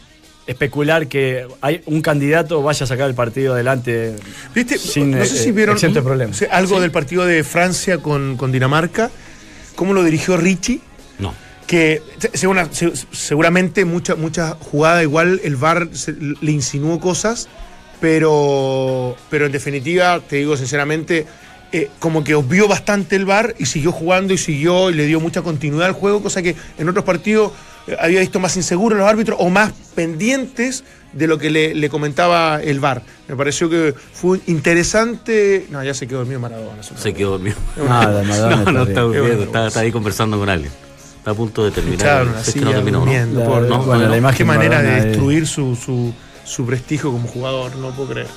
[0.47, 4.15] especular que hay un candidato vaya a sacar el partido adelante
[4.55, 4.77] ¿Viste?
[4.77, 9.11] sin no sé si eh, vieron sí, algo del partido de Francia con, con Dinamarca,
[9.75, 10.81] cómo lo dirigió Richie,
[11.19, 11.33] No.
[11.67, 17.47] que se- segura- se- seguramente mucha, mucha jugada igual el VAR se- le insinuó cosas,
[18.01, 21.25] pero, pero en definitiva, te digo sinceramente,
[21.71, 25.19] eh, como que obvió bastante el VAR y siguió jugando y siguió y le dio
[25.21, 27.53] mucha continuidad al juego, cosa que en otros partidos
[27.99, 32.61] había visto más inseguros los árbitros o más pendientes de lo que le, le comentaba
[32.61, 33.03] el VAR.
[33.27, 35.67] Me pareció que fue interesante.
[35.69, 36.81] No, ya se quedó dormido Maradona.
[36.83, 37.57] Se quedó dormido.
[37.77, 40.71] Nada, Maradona no, no está durmiendo, está, está ahí conversando con alguien.
[41.17, 42.27] Está a punto de terminar.
[42.43, 46.13] Si es que no terminó, Qué manera de Maradona destruir su, su,
[46.45, 48.27] su prestigio como jugador, no puedo creer.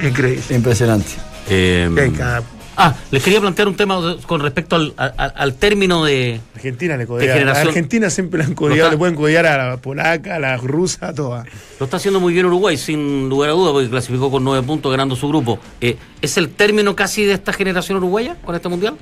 [0.00, 0.42] Increíble.
[0.50, 1.10] Impresionante.
[1.50, 2.42] Eh, cada-
[2.78, 6.40] ah, les quería plantear un tema con respecto al, al- al término de...
[6.54, 7.32] Argentina le ¿Qué codea.
[7.34, 7.68] A generación?
[7.68, 11.08] Argentina siempre le han codeado, está- le pueden codear a la polaca, a la rusa,
[11.08, 11.46] a todas.
[11.78, 14.90] Lo está haciendo muy bien Uruguay, sin lugar a duda, porque clasificó con nueve puntos
[14.90, 15.58] ganando su grupo.
[15.80, 18.96] Eh, ¿Es el término casi de esta generación uruguaya con este mundial?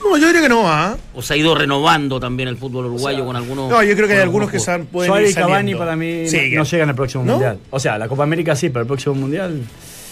[0.00, 0.96] No, yo diría que no, ¿ah?
[1.12, 3.68] ¿O se ha ido renovando también el fútbol uruguayo con algunos...
[3.68, 4.64] No, yo creo que hay algunos que jugadores?
[4.64, 7.24] se han- pueden Suárez y Cavani para mí Sí, no, que- no llegan al próximo
[7.24, 7.32] ¿No?
[7.32, 7.58] mundial.
[7.70, 9.60] O sea, la Copa América sí, pero el próximo mundial.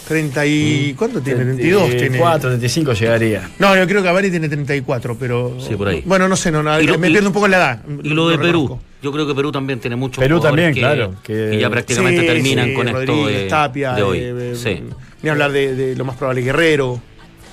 [0.06, 0.94] 30 y...
[0.96, 1.44] ¿Cuánto tiene?
[1.44, 2.18] 32 tiene.
[2.18, 3.50] 4, 35 llegaría.
[3.58, 5.56] No, yo creo que Cavani tiene 34, pero...
[5.60, 6.02] Sí, por ahí.
[6.06, 7.82] Bueno, no sé, no, no, Y lo- me y- pierdo un poco en la edad.
[8.02, 8.62] Y lo de lo Perú.
[8.62, 8.80] reconozco.
[9.02, 12.20] Yo creo que Perú también tiene muchos Perú también, que, claro, que- que ya prácticamente
[12.22, 14.18] Sí, terminan sí, con esto Rodríguez, de, Tapia, de hoy.
[14.18, 14.82] eh, eh, sí.
[15.22, 17.00] Ni hablar de, de lo más probable Guerrero,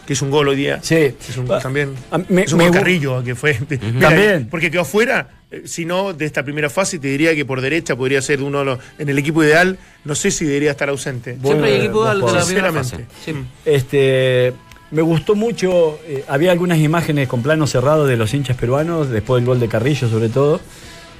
[0.05, 0.79] que hizo un gol hoy día.
[0.81, 0.95] Sí.
[0.95, 1.93] Es un, también.
[2.29, 3.57] me- es un me Carrillo, que fue.
[3.69, 4.47] Mira, También.
[4.49, 5.27] Porque quedó fuera.
[5.53, 8.59] Eh, Si no, de esta primera fase, te diría que por derecha podría ser uno
[8.59, 8.79] de los.
[8.97, 11.37] En el equipo ideal, no sé si debería estar ausente.
[11.41, 12.89] Siempre hay equipo de, de la primera Sinceramente.
[12.89, 13.05] fase.
[13.25, 13.33] Sí.
[13.65, 14.53] Este,
[14.91, 19.41] me gustó mucho, eh, había algunas imágenes con plano cerrado de los hinchas peruanos, después
[19.41, 20.61] del gol de Carrillo sobre todo,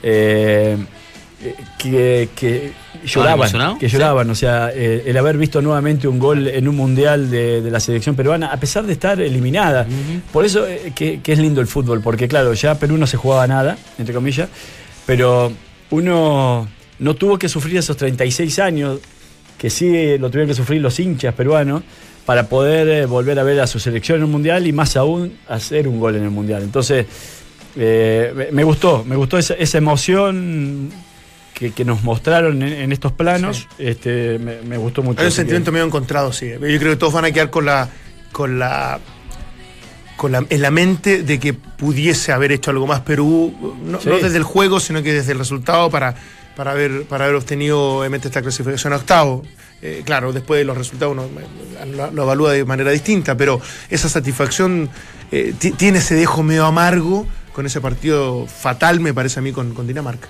[0.04, 0.78] eh,
[1.80, 2.72] que, que
[3.06, 3.78] lloraban, emocionados?
[3.80, 7.62] que lloraban, o sea, eh, el haber visto nuevamente un gol en un mundial de,
[7.62, 9.86] de la selección peruana, a pesar de estar eliminada.
[10.32, 13.18] Por eso eh, que, que es lindo el fútbol, porque claro, ya Perú no se
[13.18, 14.50] jugaba nada, entre comillas,
[15.06, 15.52] pero
[15.92, 16.68] uno
[17.00, 19.00] no tuvo que sufrir esos 36 años
[19.58, 21.84] que sí lo tuvieron que sufrir los hinchas peruanos
[22.26, 25.34] para poder eh, volver a ver a su selección en un mundial y más aún
[25.48, 26.64] hacer un gol en el mundial.
[26.64, 27.06] Entonces,
[27.76, 30.90] me- me gustó, me gustó esa, esa emoción
[31.54, 35.20] que, que nos mostraron en, en estos planos, este, me, me gustó mucho.
[35.22, 36.50] Hay un que- sentimiento medio encontrado, sí.
[36.52, 37.90] Yo creo que todos van a quedar con la.
[38.32, 39.00] con la.
[40.18, 44.10] con la, en la mente de que pudiese haber hecho algo más Perú, no, Sí.
[44.10, 46.16] no desde el juego, sino que desde el resultado para
[46.56, 49.42] para haber, para haber obtenido obviamente esta clasificación a octavo.
[49.82, 53.60] Eh, claro, después de los resultados uno eh, lo, lo evalúa de manera distinta, pero
[53.90, 54.88] esa satisfacción
[55.32, 59.52] eh, ti- tiene ese dejo medio amargo con ese partido fatal, me parece a mí,
[59.52, 60.30] con, con Dinamarca.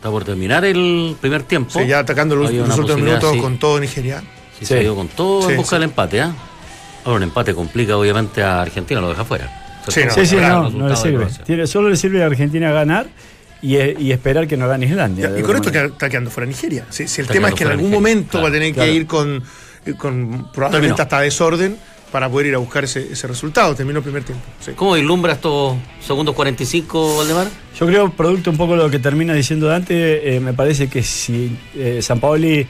[0.00, 1.78] Está por terminar el primer tiempo.
[1.78, 3.38] Sí, ya atacando los, últimos minutos sí.
[3.38, 4.20] con todo Nigeria.
[4.58, 4.66] Sí, Sí.
[4.66, 5.76] se dio con todo Sí, en busca sí.
[5.76, 6.32] del empate, ¿ah?
[7.04, 9.82] Ahora un empate complica obviamente a Argentina, lo deja fuera.
[9.88, 11.26] Sí, no, Sí, no, no le sirve.
[11.44, 13.08] Tiene, solo le sirve a Argentina ganar
[13.60, 15.32] y, eh, y esperar que no gane Islandia.
[15.38, 16.86] Y con esto que- está quedando fuera Nigeria.
[16.88, 18.72] Si, si el Está tema es que en algún Nigeria, momento claro, va a tener
[18.72, 18.90] claro.
[18.90, 19.42] que ir con,
[19.98, 20.94] con probablemente Terminó.
[20.94, 21.76] hasta desorden
[22.12, 23.74] para poder ir a buscar ese, ese resultado.
[23.74, 24.44] Terminó el primer tiempo.
[24.60, 24.72] sí.
[24.76, 27.46] ¿Cómo vislumbra estos segundos 45, Valdemar?
[27.78, 31.02] Yo creo, producto un poco de lo que termina diciendo Dante, eh, me parece que
[31.02, 32.66] si eh, San Paoli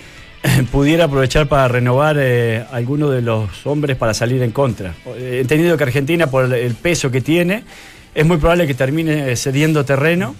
[0.73, 4.95] pudiera aprovechar para renovar eh, alguno de los hombres para salir en contra.
[5.17, 7.65] Eh, entendido que Argentina, por el, peso que tiene,
[8.15, 10.35] es muy probable que termine cediendo terreno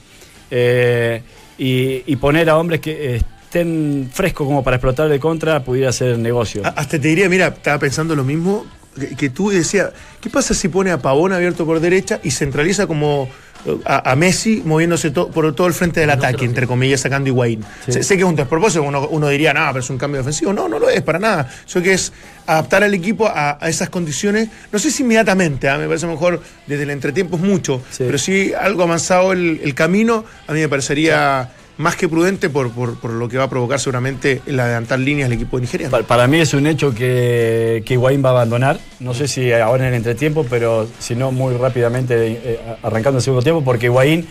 [0.51, 1.23] eh,
[1.59, 5.93] y, y poner a hombres que eh, estén frescos como para explotar de contra pudiera
[5.93, 6.63] ser negocio.
[6.65, 8.65] A- Hasta te diría, mira, estaba pensando lo mismo
[9.01, 9.91] que, que tú y decía,
[10.21, 13.29] ¿qué pasa si pone a Pavón abierto por derecha y centraliza como
[13.67, 17.29] eh, a, a Messi moviéndose to- por todo el frente del ataque, entre comillas, sacando
[17.29, 17.65] Higuaín?
[17.87, 17.93] Sí.
[17.93, 20.53] Sé, sé que es un despropósito, uno, uno diría, no, pero es un cambio defensivo.
[20.53, 21.51] No, no lo es para nada.
[21.67, 22.13] Eso que es
[22.47, 25.79] adaptar al equipo a, a esas condiciones, no sé si inmediatamente, ¿ah?
[25.79, 28.05] me parece mejor desde el entretiempo es mucho, Sí.
[28.07, 31.51] pero sí algo avanzado el, el camino, a mí me parecería
[31.81, 35.27] más que prudente por, por, por lo que va a provocar seguramente el adelantar líneas
[35.29, 35.89] el equipo de Nigeria.
[35.91, 38.79] Pa- Para mí es un hecho que, que Higuaín va a abandonar.
[39.01, 43.23] No sé si ahora en el entretiempo, pero si no muy rápidamente eh, arrancando el
[43.25, 44.27] segundo tiempo, porque Higuaín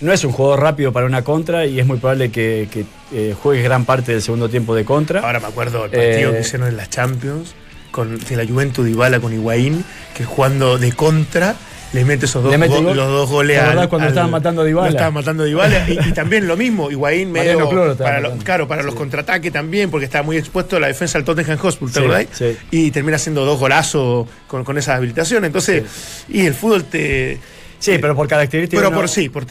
[0.00, 3.34] no es un jugador rápido para una contra y es muy probable que, que, eh,
[3.40, 5.20] juegue gran parte del segundo tiempo de contra.
[5.20, 7.54] Ahora me acuerdo del partido Eh, que hicieron en la Champions
[7.90, 9.84] con de la Juventus de Ibala con Higuaín,
[10.16, 11.56] que jugando de contra
[11.92, 14.30] le mete esos dos, mete go- los dos goles ¿Te acordás al- cuando al- estaban
[14.30, 14.88] matando a Dybala?
[14.90, 15.88] estaban matando a Dybala.
[15.88, 19.90] y, y también lo mismo, Higuaín medio estaba para lo- claro, para los contraataques también,
[19.90, 22.26] porque estaba muy expuesto a la defensa del Tottenham Hotspur, ¿te Sí, acordás?
[22.32, 22.56] sí.
[22.70, 25.44] Y termina haciendo dos golazos con, con esa habilitación.
[25.44, 25.82] Entonces,
[26.28, 27.38] y el fútbol te.
[27.78, 28.80] Sí, pero por características.
[28.82, 29.46] Pero no- por sí, por,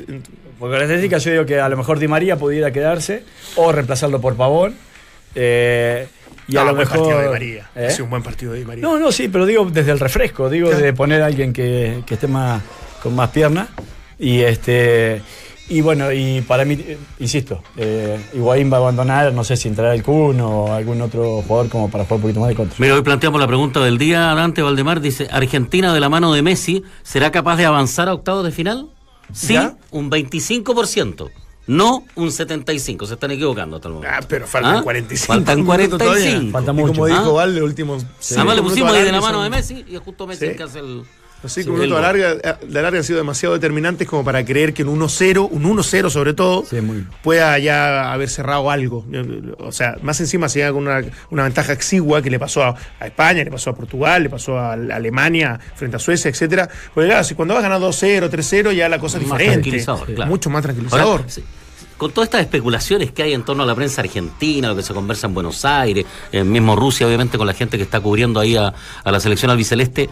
[0.60, 3.24] Por características yo digo que a lo mejor Di María pudiera quedarse
[3.56, 4.76] o reemplazarlo por Pavón.
[5.36, 6.08] eh,
[6.48, 6.98] y a No, lo buen mejor.
[7.00, 7.70] partido de María.
[7.76, 8.02] ¿Eh?
[8.02, 8.82] Un buen partido de María.
[8.82, 10.84] No, no, sí, pero digo desde el refresco, digo Claro.
[10.84, 12.62] de poner a alguien que, que esté más
[13.04, 13.68] con más pierna.
[14.20, 15.22] Y este
[15.70, 19.68] y bueno, y para mí, eh, insisto, eh, Higuaín va a abandonar, no sé si
[19.68, 22.78] entrará el Kun o algún otro jugador como para jugar un poquito más de contra.
[22.80, 24.34] Mira, hoy planteamos la pregunta del día.
[24.34, 28.46] Dante Valdemar dice: ¿Argentina de la mano de Messi será capaz de avanzar a octavos
[28.46, 28.88] de final?
[29.34, 29.76] Sí, ¿Ya?
[29.92, 31.30] un 25%.
[31.68, 33.06] No un 75%.
[33.06, 34.16] Se están equivocando hasta el momento.
[34.18, 34.82] Ah, pero faltan ¿Ah?
[34.84, 35.34] 45.
[35.34, 36.24] Faltan minutos todavía.
[36.24, 36.52] 45.
[36.52, 36.94] Falta Y mucho.
[36.94, 37.34] como dijo Ah.
[37.34, 38.06] Val, los últimos.
[38.20, 40.52] cinco Además le pusimos ahí de la mano de Messi y es justo Messi Sí.
[40.52, 41.04] el que hace el.
[41.44, 44.74] Los cinco Sí, minutos de larga, de larga han sido demasiado determinantes como para creer
[44.74, 49.06] que en 1-0, un 1-0 sobre todo, Sí, muy- pueda ya haber cerrado algo.
[49.60, 52.76] O sea, más encima se llega con una, una ventaja exigua que le pasó a,
[53.00, 56.68] a España, le pasó a Portugal, le pasó a, Alemania frente a Suecia, etcétera.
[56.96, 59.62] Porque claro, si cuando vas ganando 2-0, 3-0, ya la cosa es Más diferente.
[59.62, 60.32] tranquilizador, claro.
[60.32, 61.06] Mucho más tranquilizador.
[61.06, 61.44] Ahora, sí,
[61.98, 64.94] con todas estas especulaciones que hay en torno a la prensa argentina, lo que se
[64.94, 68.56] conversa en Buenos Aires, en mismo Rusia, obviamente, con la gente que está cubriendo ahí
[68.56, 68.74] a,
[69.04, 70.10] a la selección albiceleste,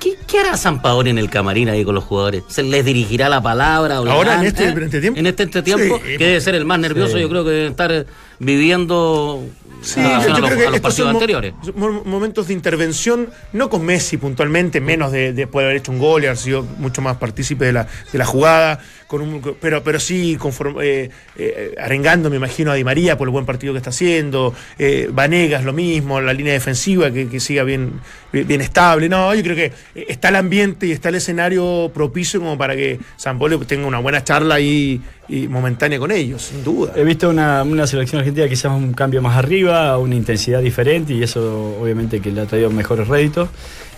[0.00, 2.42] ¿qué, hará San en el camarín ahí con los jugadores?
[2.48, 4.00] ¿Se les dirigirá la palabra?
[4.00, 4.68] O Ahora, en le- este ¿eh?
[4.68, 5.18] entretiempo.
[5.20, 8.06] En este entretiempo, Sí, que debe ser el más nervioso, yo creo que debe estar
[8.38, 9.44] viviendo
[9.82, 11.54] Sí, en yo, creo que a los estos partidos son anteriores.
[11.74, 15.98] mo- momentos de intervención, no con Messi puntualmente, menos de, de poder haber hecho un
[15.98, 19.84] gol y haber sido mucho más partícipe de la, de la jugada, con un, pero,
[19.84, 23.72] pero sí conform- eh, eh, arengando, me imagino, a Di María por el buen partido
[23.74, 28.00] que está haciendo, eh, Vanegas lo mismo, la línea defensiva que, que siga bien,
[28.32, 29.08] bien estable.
[29.08, 33.00] No, yo creo que está el ambiente y está el escenario propicio como para que
[33.16, 36.92] San Polo tenga una buena charla ahí y momentánea con ellos, sin duda.
[36.94, 41.22] He visto una, una selección argentina quizás un cambio más arriba, una intensidad diferente y
[41.22, 43.48] eso obviamente que le ha traído mejores réditos.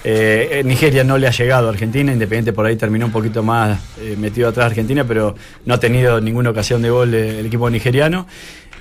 [0.05, 3.81] Eh, Nigeria no le ha llegado a Argentina, Independiente por ahí terminó un poquito más
[4.01, 5.35] eh, metido atrás de Argentina, pero
[5.65, 8.27] no ha tenido ninguna ocasión de gol eh, el equipo nigeriano.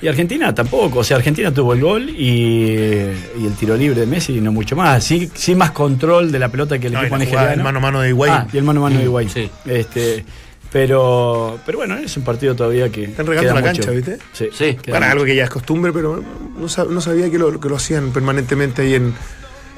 [0.01, 4.05] Y Argentina tampoco, o sea, Argentina tuvo el gol y, y el tiro libre de
[4.05, 5.03] Messi y no mucho más.
[5.03, 7.49] Sí, sí más control de la pelota que el No, equipo nigeriano.
[7.49, 8.33] del mano a mano de Higuaín.
[8.33, 9.29] Ah, y el mano a mano de Higuaín.
[9.29, 9.49] sí.
[9.65, 10.23] Este,
[10.71, 13.05] pero, pero bueno, es un partido todavía que.
[13.05, 13.71] Están regando la mucho.
[13.83, 14.17] cancha, ¿viste?
[14.33, 14.77] Sí, Sí.
[14.85, 15.11] Para mucho.
[15.13, 16.23] algo que ya es costumbre, pero
[16.57, 19.13] no sabía que lo, que lo hacían permanentemente ahí en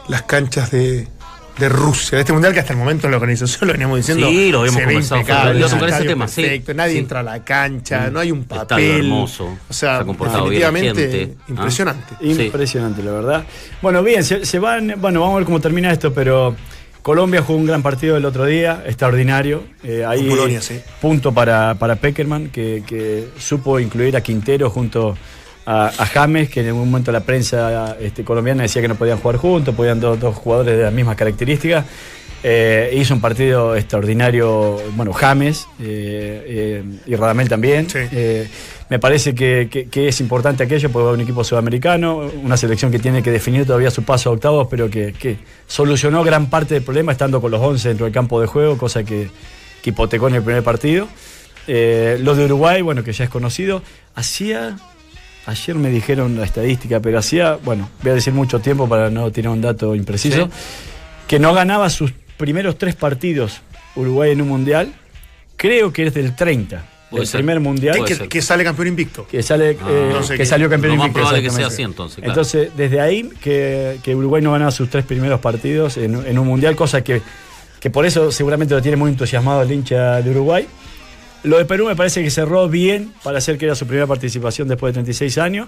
[0.07, 1.07] las canchas de,
[1.59, 2.15] de Rusia.
[2.15, 4.27] De este mundial que hasta el momento la organización lo veníamos diciendo.
[4.27, 5.69] Sí, lo habíamos se ve conversado impecable, ese
[6.27, 6.41] sí.
[6.41, 6.97] perfecto, nadie Sí.
[6.99, 9.01] entra a la cancha, no hay un papel.
[9.05, 11.43] hermoso, O se sea, definitivamente gente, ¿ah?
[11.49, 12.13] impresionante.
[12.21, 12.41] Sí.
[12.43, 13.43] Impresionante, la verdad.
[13.81, 14.95] Bueno, bien, se, se van.
[14.97, 16.55] Bueno, vamos a ver cómo termina esto, pero
[17.01, 19.63] Colombia jugó un gran partido el otro día, extraordinario.
[19.83, 20.79] Eh, ahí Con Polonia, sí.
[21.01, 25.17] punto para, para Peckerman, que, que supo incluir a Quintero junto
[25.71, 29.19] a, a James, que en algún momento la prensa este, colombiana decía que no podían
[29.19, 31.85] jugar juntos, podían dos, dos jugadores de las mismas características.
[32.41, 37.89] Eh, hizo un partido extraordinario, bueno, James eh, eh, y Radamel también.
[37.89, 37.99] Sí.
[38.89, 42.89] Me parece que, que- que es importante aquello porque va un equipo sudamericano, una selección
[42.91, 46.73] que tiene que definir todavía su paso a octavos, pero que, que solucionó gran parte
[46.75, 49.29] del problema estando con los 11 dentro del campo de juego, cosa que,
[49.83, 51.07] hipotecó en el primer partido.
[51.67, 53.83] Los de Uruguay, bueno, que ya es conocido,
[54.15, 54.77] hacía,
[55.45, 59.31] ayer me dijeron la estadística, pero hacía, bueno, voy a decir mucho tiempo para no
[59.31, 60.51] tirar un dato impreciso, Sí.
[61.27, 63.61] que no ganaba sus primeros tres partidos
[63.95, 64.93] Uruguay en un mundial,
[65.57, 67.39] creo que es del 30, Puede el ser.
[67.39, 67.97] primer mundial.
[68.29, 69.27] Que, sale campeón invicto.
[69.27, 69.87] Que sale, Ah.
[69.89, 72.31] eh, No sé que salió campeón Lo más invicto, probable que sea así, entonces, claro.
[72.31, 76.47] Entonces, desde ahí que, que Uruguay no ganaba sus tres primeros partidos en, en un
[76.47, 77.21] mundial, cosa que,
[77.79, 80.67] que por eso seguramente lo tiene muy entusiasmado el hincha de Uruguay.
[81.43, 84.67] Lo de Perú me parece que cerró bien para hacer que era su primera participación
[84.67, 85.67] después de 36 años.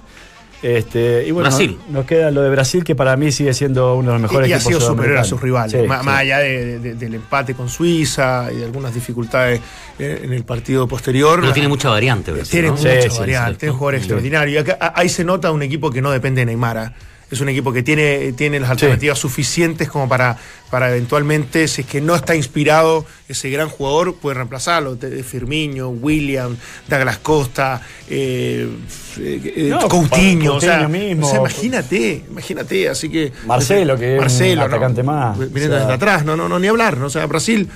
[0.64, 1.76] Este, y bueno, Brasil.
[1.90, 4.52] nos queda lo de Brasil, que para mí sigue siendo uno de los mejores y,
[4.52, 6.06] y ha sido superior a sus rivales, Sí, más, sí.
[6.06, 9.60] más allá de- de- del empate con Suiza y de algunas dificultades
[9.98, 11.40] eh, en el partido posterior.
[11.42, 12.74] Pero tiene mucha variante, Brasil, Tiene ¿no?
[12.76, 14.54] mucha Sí, variante, extraordinarios.
[14.54, 16.94] Y acá- a- ahí se nota un equipo que no depende de Neymar.
[17.32, 20.38] Es un equipo que tiene, tiene las alternativas suficientes como para,
[20.70, 24.98] para eventualmente, si es que no está inspirado ese gran jugador, puede reemplazarlo.
[25.24, 26.58] Firmino, William,
[26.90, 28.68] Douglas Costa, eh,
[29.18, 30.56] eh, No, Coutinho.
[30.56, 31.26] o sea, Coutinho mismo.
[31.26, 32.90] o sea, imagínate, imagínate.
[32.90, 33.32] Así que.
[33.46, 34.76] Marcelo, que es un Marcelo, ¿no?
[34.76, 35.38] atacante más.
[35.38, 36.98] Viniendo O sea, desde atrás, no, no, no, ni hablar.
[36.98, 37.06] ¿no?
[37.06, 37.70] O sea, Brasil.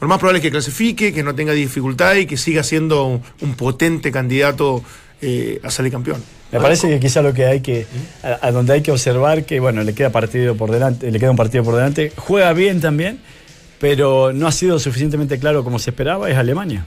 [0.00, 3.22] Lo más probable es que clasifique, que no tenga dificultad y que siga siendo un,
[3.40, 4.82] un potente candidato
[5.26, 6.22] eh, a salir campeón.
[6.52, 7.86] Me parece que quizá lo que hay que,
[8.22, 11.30] a, a donde hay que observar que, bueno, le queda partido por delante, le queda
[11.30, 13.18] un partido por delante, juega bien también,
[13.80, 16.86] pero no ha sido suficientemente claro como se esperaba, es Alemania.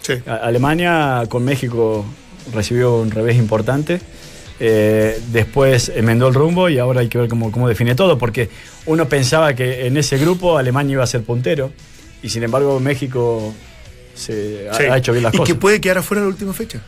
[0.00, 0.14] Sí.
[0.26, 2.04] A- Alemania con México
[2.52, 4.00] recibió un revés importante.
[4.60, 8.48] eh, después enmendó el rumbo y ahora hay que ver cómo, cómo define todo, porque
[8.86, 11.72] uno pensaba que en ese grupo Alemania iba a ser puntero
[12.22, 13.52] y sin embargo México
[14.14, 14.84] se, ha- Sí.
[14.84, 15.52] ha hecho bien las y cosas.
[15.54, 16.80] que puede quedar afuera en la última fecha.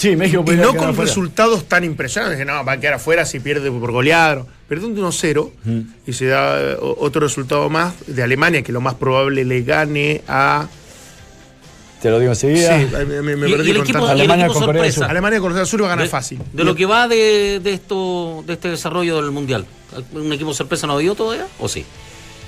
[0.00, 1.08] Sí, México Y puede no con afuera.
[1.08, 4.44] resultados tan impresionantes, que no, va a quedar afuera si pierde por golear.
[4.68, 5.50] Pierde un 1-0
[6.06, 10.22] y se da eh, otro resultado más de Alemania, que lo más probable le gane
[10.28, 10.66] a.
[12.00, 13.04] Te lo digo Sí, enseguida.
[13.04, 15.00] me, me- me Y- y perdí el con equipo- el Alemania con Corea del sorpresa.
[15.02, 15.10] Sur.
[15.10, 16.38] Alemania con el Sur va a ganar de, fácil.
[16.52, 19.66] de lo que va de, de esto de este desarrollo del mundial
[20.14, 21.84] un equipo sorpresa no dio todavía o sí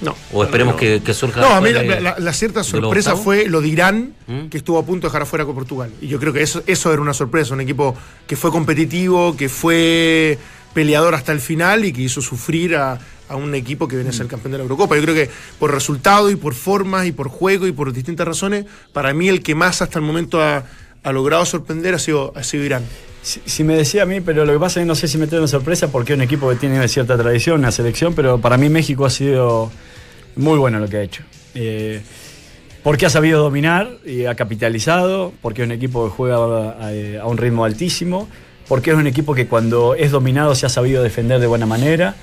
[0.02, 0.14] No.
[0.32, 3.16] o esperemos No, que, que surja No, a mí la, de- la- la cierta sorpresa
[3.16, 4.46] fue lo de Irán, ¿Mm?
[4.48, 5.90] que estuvo a punto de dejar afuera con Portugal.
[6.00, 7.94] Y yo creo que eso, eso era una sorpresa, un equipo
[8.26, 10.38] que fue competitivo, que fue
[10.74, 12.98] peleador hasta el final y que hizo sufrir a,
[13.28, 14.96] a un equipo que viene a ser campeón de la Eurocopa.
[14.96, 18.64] Yo creo que por resultado y por formas y por juego y por distintas razones,
[18.92, 20.64] para mí el que más hasta el momento ha,
[21.02, 22.84] ha logrado sorprender ha sido, ha sido Irán.
[23.22, 25.16] Si, si me decía a mí, pero lo que pasa es que no sé si
[25.16, 28.56] me una sorpresa porque es un equipo que tiene cierta tradición, una selección, pero para
[28.56, 29.70] mí México ha sido
[30.36, 31.22] muy bueno lo que ha hecho.
[31.54, 32.00] Eh,
[32.82, 36.88] porque ha sabido dominar y ha capitalizado, porque es un equipo que juega a,
[37.22, 38.28] a un ritmo altísimo,
[38.68, 42.16] porque es un equipo que cuando es dominado se ha sabido defender de buena manera.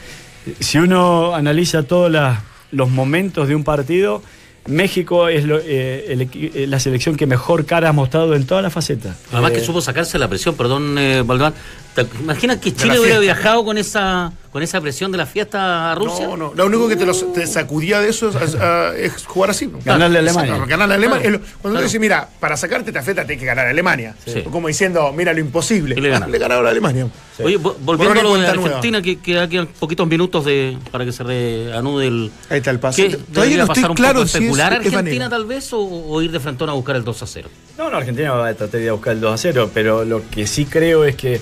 [0.59, 4.21] Si uno analiza todos la- los momentos de un partido,
[4.67, 8.61] México es lo- eh, el eh, la selección que mejor cara ha mostrado en todas
[8.63, 9.15] las facetas.
[9.31, 11.53] además Eh, que supo sacarse la presión perdón eh, Valdemar
[11.95, 15.95] ¿Te imaginas que Chile hubiera viajado con esa con esa presión de la fiesta a
[15.95, 16.53] Rusia No, no.
[16.55, 19.67] Lo único que te, lo- te sacudía de eso es, es, ah, es jugar así.
[19.67, 19.79] ¿no?
[19.85, 20.57] Ganarle a Alemania.
[20.65, 21.21] Ganarle a Alemania.
[21.29, 21.77] Claro, Cuando claro.
[21.79, 24.15] tú dices, mira, para sacarte esta feta tienes que ganar a Alemania.
[24.25, 24.41] Sí.
[24.51, 25.95] Como diciendo, mira lo imposible.
[25.97, 26.31] Y le ganaron.
[26.31, 27.07] le ganaron a Alemania.
[27.43, 28.67] Oye, vo- volviendo a lo de cuenta nueva.
[28.69, 32.31] Argentina, que, que quedan poquitos minutos de, para que se reanude el.
[32.49, 33.03] Ahí está el pase.
[33.09, 34.59] Todavía ¿Debería no pasar estoy un claro si es.
[34.59, 37.49] Argentina tal vez o, o ir de frentón a buscar el 2 a 0?
[37.77, 40.03] No, no, Argentina va a tratar de ir a buscar el 2 a 0, pero
[40.03, 41.39] lo que sí creo es que,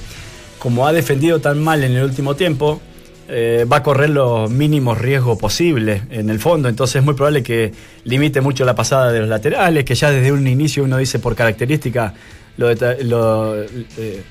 [0.60, 2.80] como ha defendido tan mal en el último tiempo,
[3.30, 6.70] eh, va a correr los mínimos riesgos posibles en el fondo.
[6.70, 7.74] Entonces es muy probable que
[8.06, 11.36] limite mucho la pasada de los laterales, que ya desde un inicio uno dice por
[11.36, 12.14] característica
[12.58, 14.24] eh,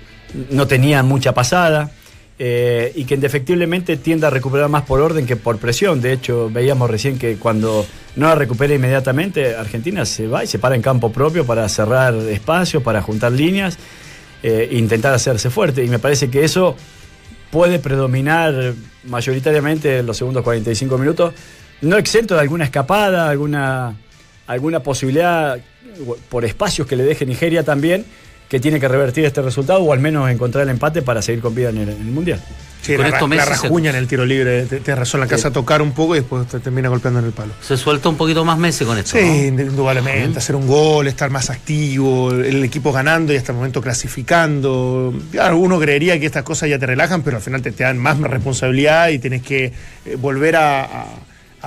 [0.51, 1.91] no tenían mucha pasada.
[2.39, 6.03] eh, y que indefectiblemente tiende a recuperar más por orden que por presión.
[6.03, 7.87] De hecho, veíamos recién que cuando
[8.17, 12.15] no la recupera inmediatamente, Argentina se va y se para en campo propio para cerrar
[12.15, 13.79] espacios, para juntar líneas
[14.43, 15.83] e intentar hacerse fuerte.
[15.83, 16.77] Y me parece que eso
[17.57, 21.33] puede predominar mayoritariamente en los segundos 45 minutos,
[21.81, 23.97] no exento de alguna escapada, alguna,
[24.47, 25.59] alguna posibilidad
[26.29, 28.05] por espacios que le deje Nigeria también,
[28.49, 31.55] que tiene que revertir este resultado o al menos encontrar el empate para seguir con
[31.55, 32.41] vida en el, en el Mundial.
[32.83, 34.63] Sí, Con la, esto ra- la Messi se- en el tiro libre.
[34.67, 37.27] te- Tienes razón, la casa a tocar un poco y después te termina golpeando en
[37.27, 37.53] el palo.
[37.61, 39.19] Se suelta un poquito más Messi con esto.
[39.19, 39.63] Sí, ¿no?
[39.63, 40.39] indudablemente.
[40.39, 43.81] Hacer un gol, estar más activo, el equipo ganando y hasta el momento
[44.31, 45.13] clasificando.
[45.33, 47.99] Claro, uno creería que estas cosas ya te relajan, pero al final te, te dan
[47.99, 49.73] más responsabilidad y tienes que
[50.05, 51.07] eh, volver a, a-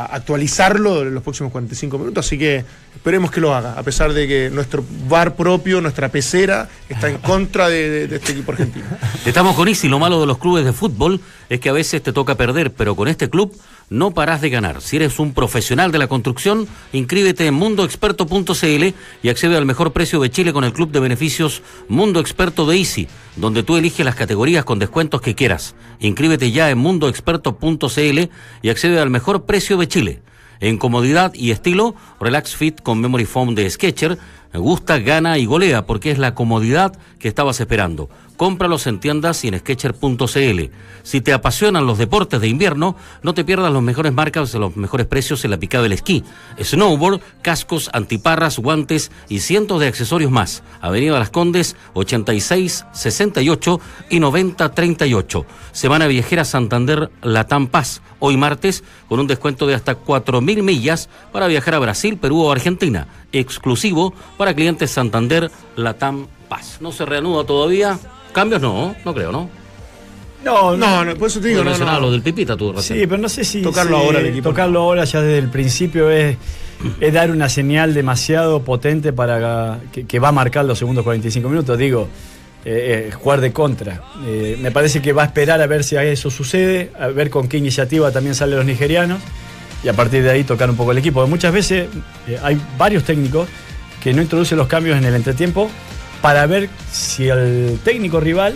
[0.05, 2.25] actualizarlo en los próximos 45 minutos.
[2.25, 2.63] Así que
[2.95, 7.17] esperemos que lo haga, a pesar de que nuestro bar propio, nuestra pecera, está en
[7.17, 8.85] contra de este equipo argentino.
[9.25, 9.87] Estamos con Isi.
[9.87, 12.95] Lo malo de los clubes de fútbol es que a veces te toca perder, pero
[12.95, 13.55] con este club
[13.89, 14.81] no parás de ganar.
[14.81, 20.19] Si eres un profesional de la construcción, inscríbete en mundoexperto.cl y accede al mejor precio
[20.19, 24.15] de Chile con el club de beneficios Mundo Experto de Easy, donde tú eliges las
[24.15, 25.75] categorías con descuentos que quieras.
[25.99, 28.29] Inscríbete ya en mundoexperto.cl
[28.61, 30.21] y accede al mejor precio de Chile.
[30.59, 34.17] En comodidad y estilo, Relax Fit con Memory Foam de Sketcher
[34.57, 38.09] gusta, gana y golea porque es la comodidad que estabas esperando.
[38.39, 40.61] Cómpralos en tiendas y en Sketcher.cl.
[41.03, 44.77] Si te apasionan los deportes de invierno, no te pierdas los mejores marcas de los
[44.77, 46.23] mejores precios en la picada del esquí.
[46.57, 50.63] Snowboard, cascos, antiparras, guantes y cientos de accesorios más.
[50.79, 55.45] Avenida Las Condes, 86, 68 y 90, 38.
[55.73, 58.01] Semana Viajera Santander Latam Paz.
[58.19, 62.53] Hoy martes, con un descuento de hasta 4.000 millas para viajar a Brasil, Perú o
[62.53, 63.05] Argentina.
[63.33, 66.38] Exclusivo para clientes Santander Latam.
[66.79, 67.99] No se reanuda todavía.
[68.31, 69.49] Cambios no, no creo, ¿no?
[70.43, 71.99] No, No, no, por eso te digo, no, no.
[71.99, 73.61] lo del Pipita tú Sí, pero no sé si.
[73.61, 74.49] Tocarlo si ahora al equipo.
[74.49, 76.37] Tocarlo ahora ya desde el principio es,
[76.99, 81.49] es dar una señal demasiado potente para que, que va a marcar los segundos 45
[81.49, 81.77] minutos.
[81.77, 82.07] Digo,
[82.65, 84.01] eh, eh, jugar de contra.
[84.25, 87.47] Eh, me parece que va a esperar a ver si eso sucede, a ver con
[87.47, 89.19] qué iniciativa también salen los nigerianos
[89.83, 91.25] y a partir de ahí tocar un poco el equipo.
[91.27, 91.87] Muchas veces
[92.27, 93.47] eh, hay varios técnicos
[94.01, 95.69] que no introducen los cambios en el entretiempo
[96.21, 98.55] para ver si el técnico rival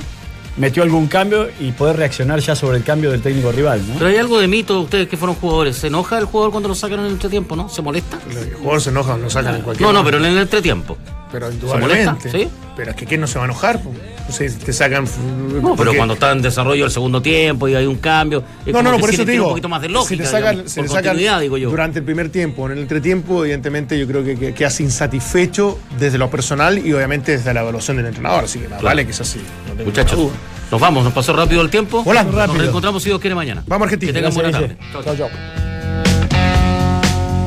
[0.58, 3.82] metió algún cambio y poder reaccionar ya sobre el cambio del técnico rival.
[3.88, 3.96] ¿no?
[3.96, 5.78] Pero hay algo de mito, ustedes que fueron jugadores.
[5.78, 7.70] ¿Se enoja el jugador cuando lo sacan en el entretiempo, no?
[7.70, 8.20] ¿Se molesta?
[8.30, 10.18] El jugador se enoja, lo sacan en cualquier No, no, momento.
[10.18, 10.98] pero en el entretiempo.
[11.34, 12.32] Pero indudablemente.
[12.32, 12.48] ¿Sí?
[12.78, 13.82] Pero es que ¿quién no se va a enojar?
[13.82, 13.92] po?
[14.30, 15.06] O sea, te sacan.
[15.62, 18.42] No, pero cuando está en desarrollo el segundo tiempo y hay un cambio.
[18.68, 19.46] No, no, no, por eso te digo.
[19.46, 20.10] un poquito más de lógica.
[20.10, 21.70] se le sacan, digamos, se por le sacan continuidad, digo yo.
[21.70, 22.66] durante el primer tiempo.
[22.68, 27.34] En el entretiempo, evidentemente, yo creo que, que quedas insatisfecho desde lo personal y obviamente
[27.34, 28.46] desde la evaluación del entrenador.
[28.46, 28.86] Así que más Claro.
[28.86, 29.42] vale que es así.
[29.78, 30.20] no Muchachos,
[30.72, 32.04] nos vamos, nos pasó rápido el tiempo.
[32.04, 32.32] Volando.
[32.32, 32.60] Nos Rápido.
[32.62, 33.64] reencontramos si Dios quiere mañana.
[33.68, 34.12] Vamos, Argentina.
[34.12, 34.78] Que tengan buena tarde.
[34.94, 35.73] Chau, chau.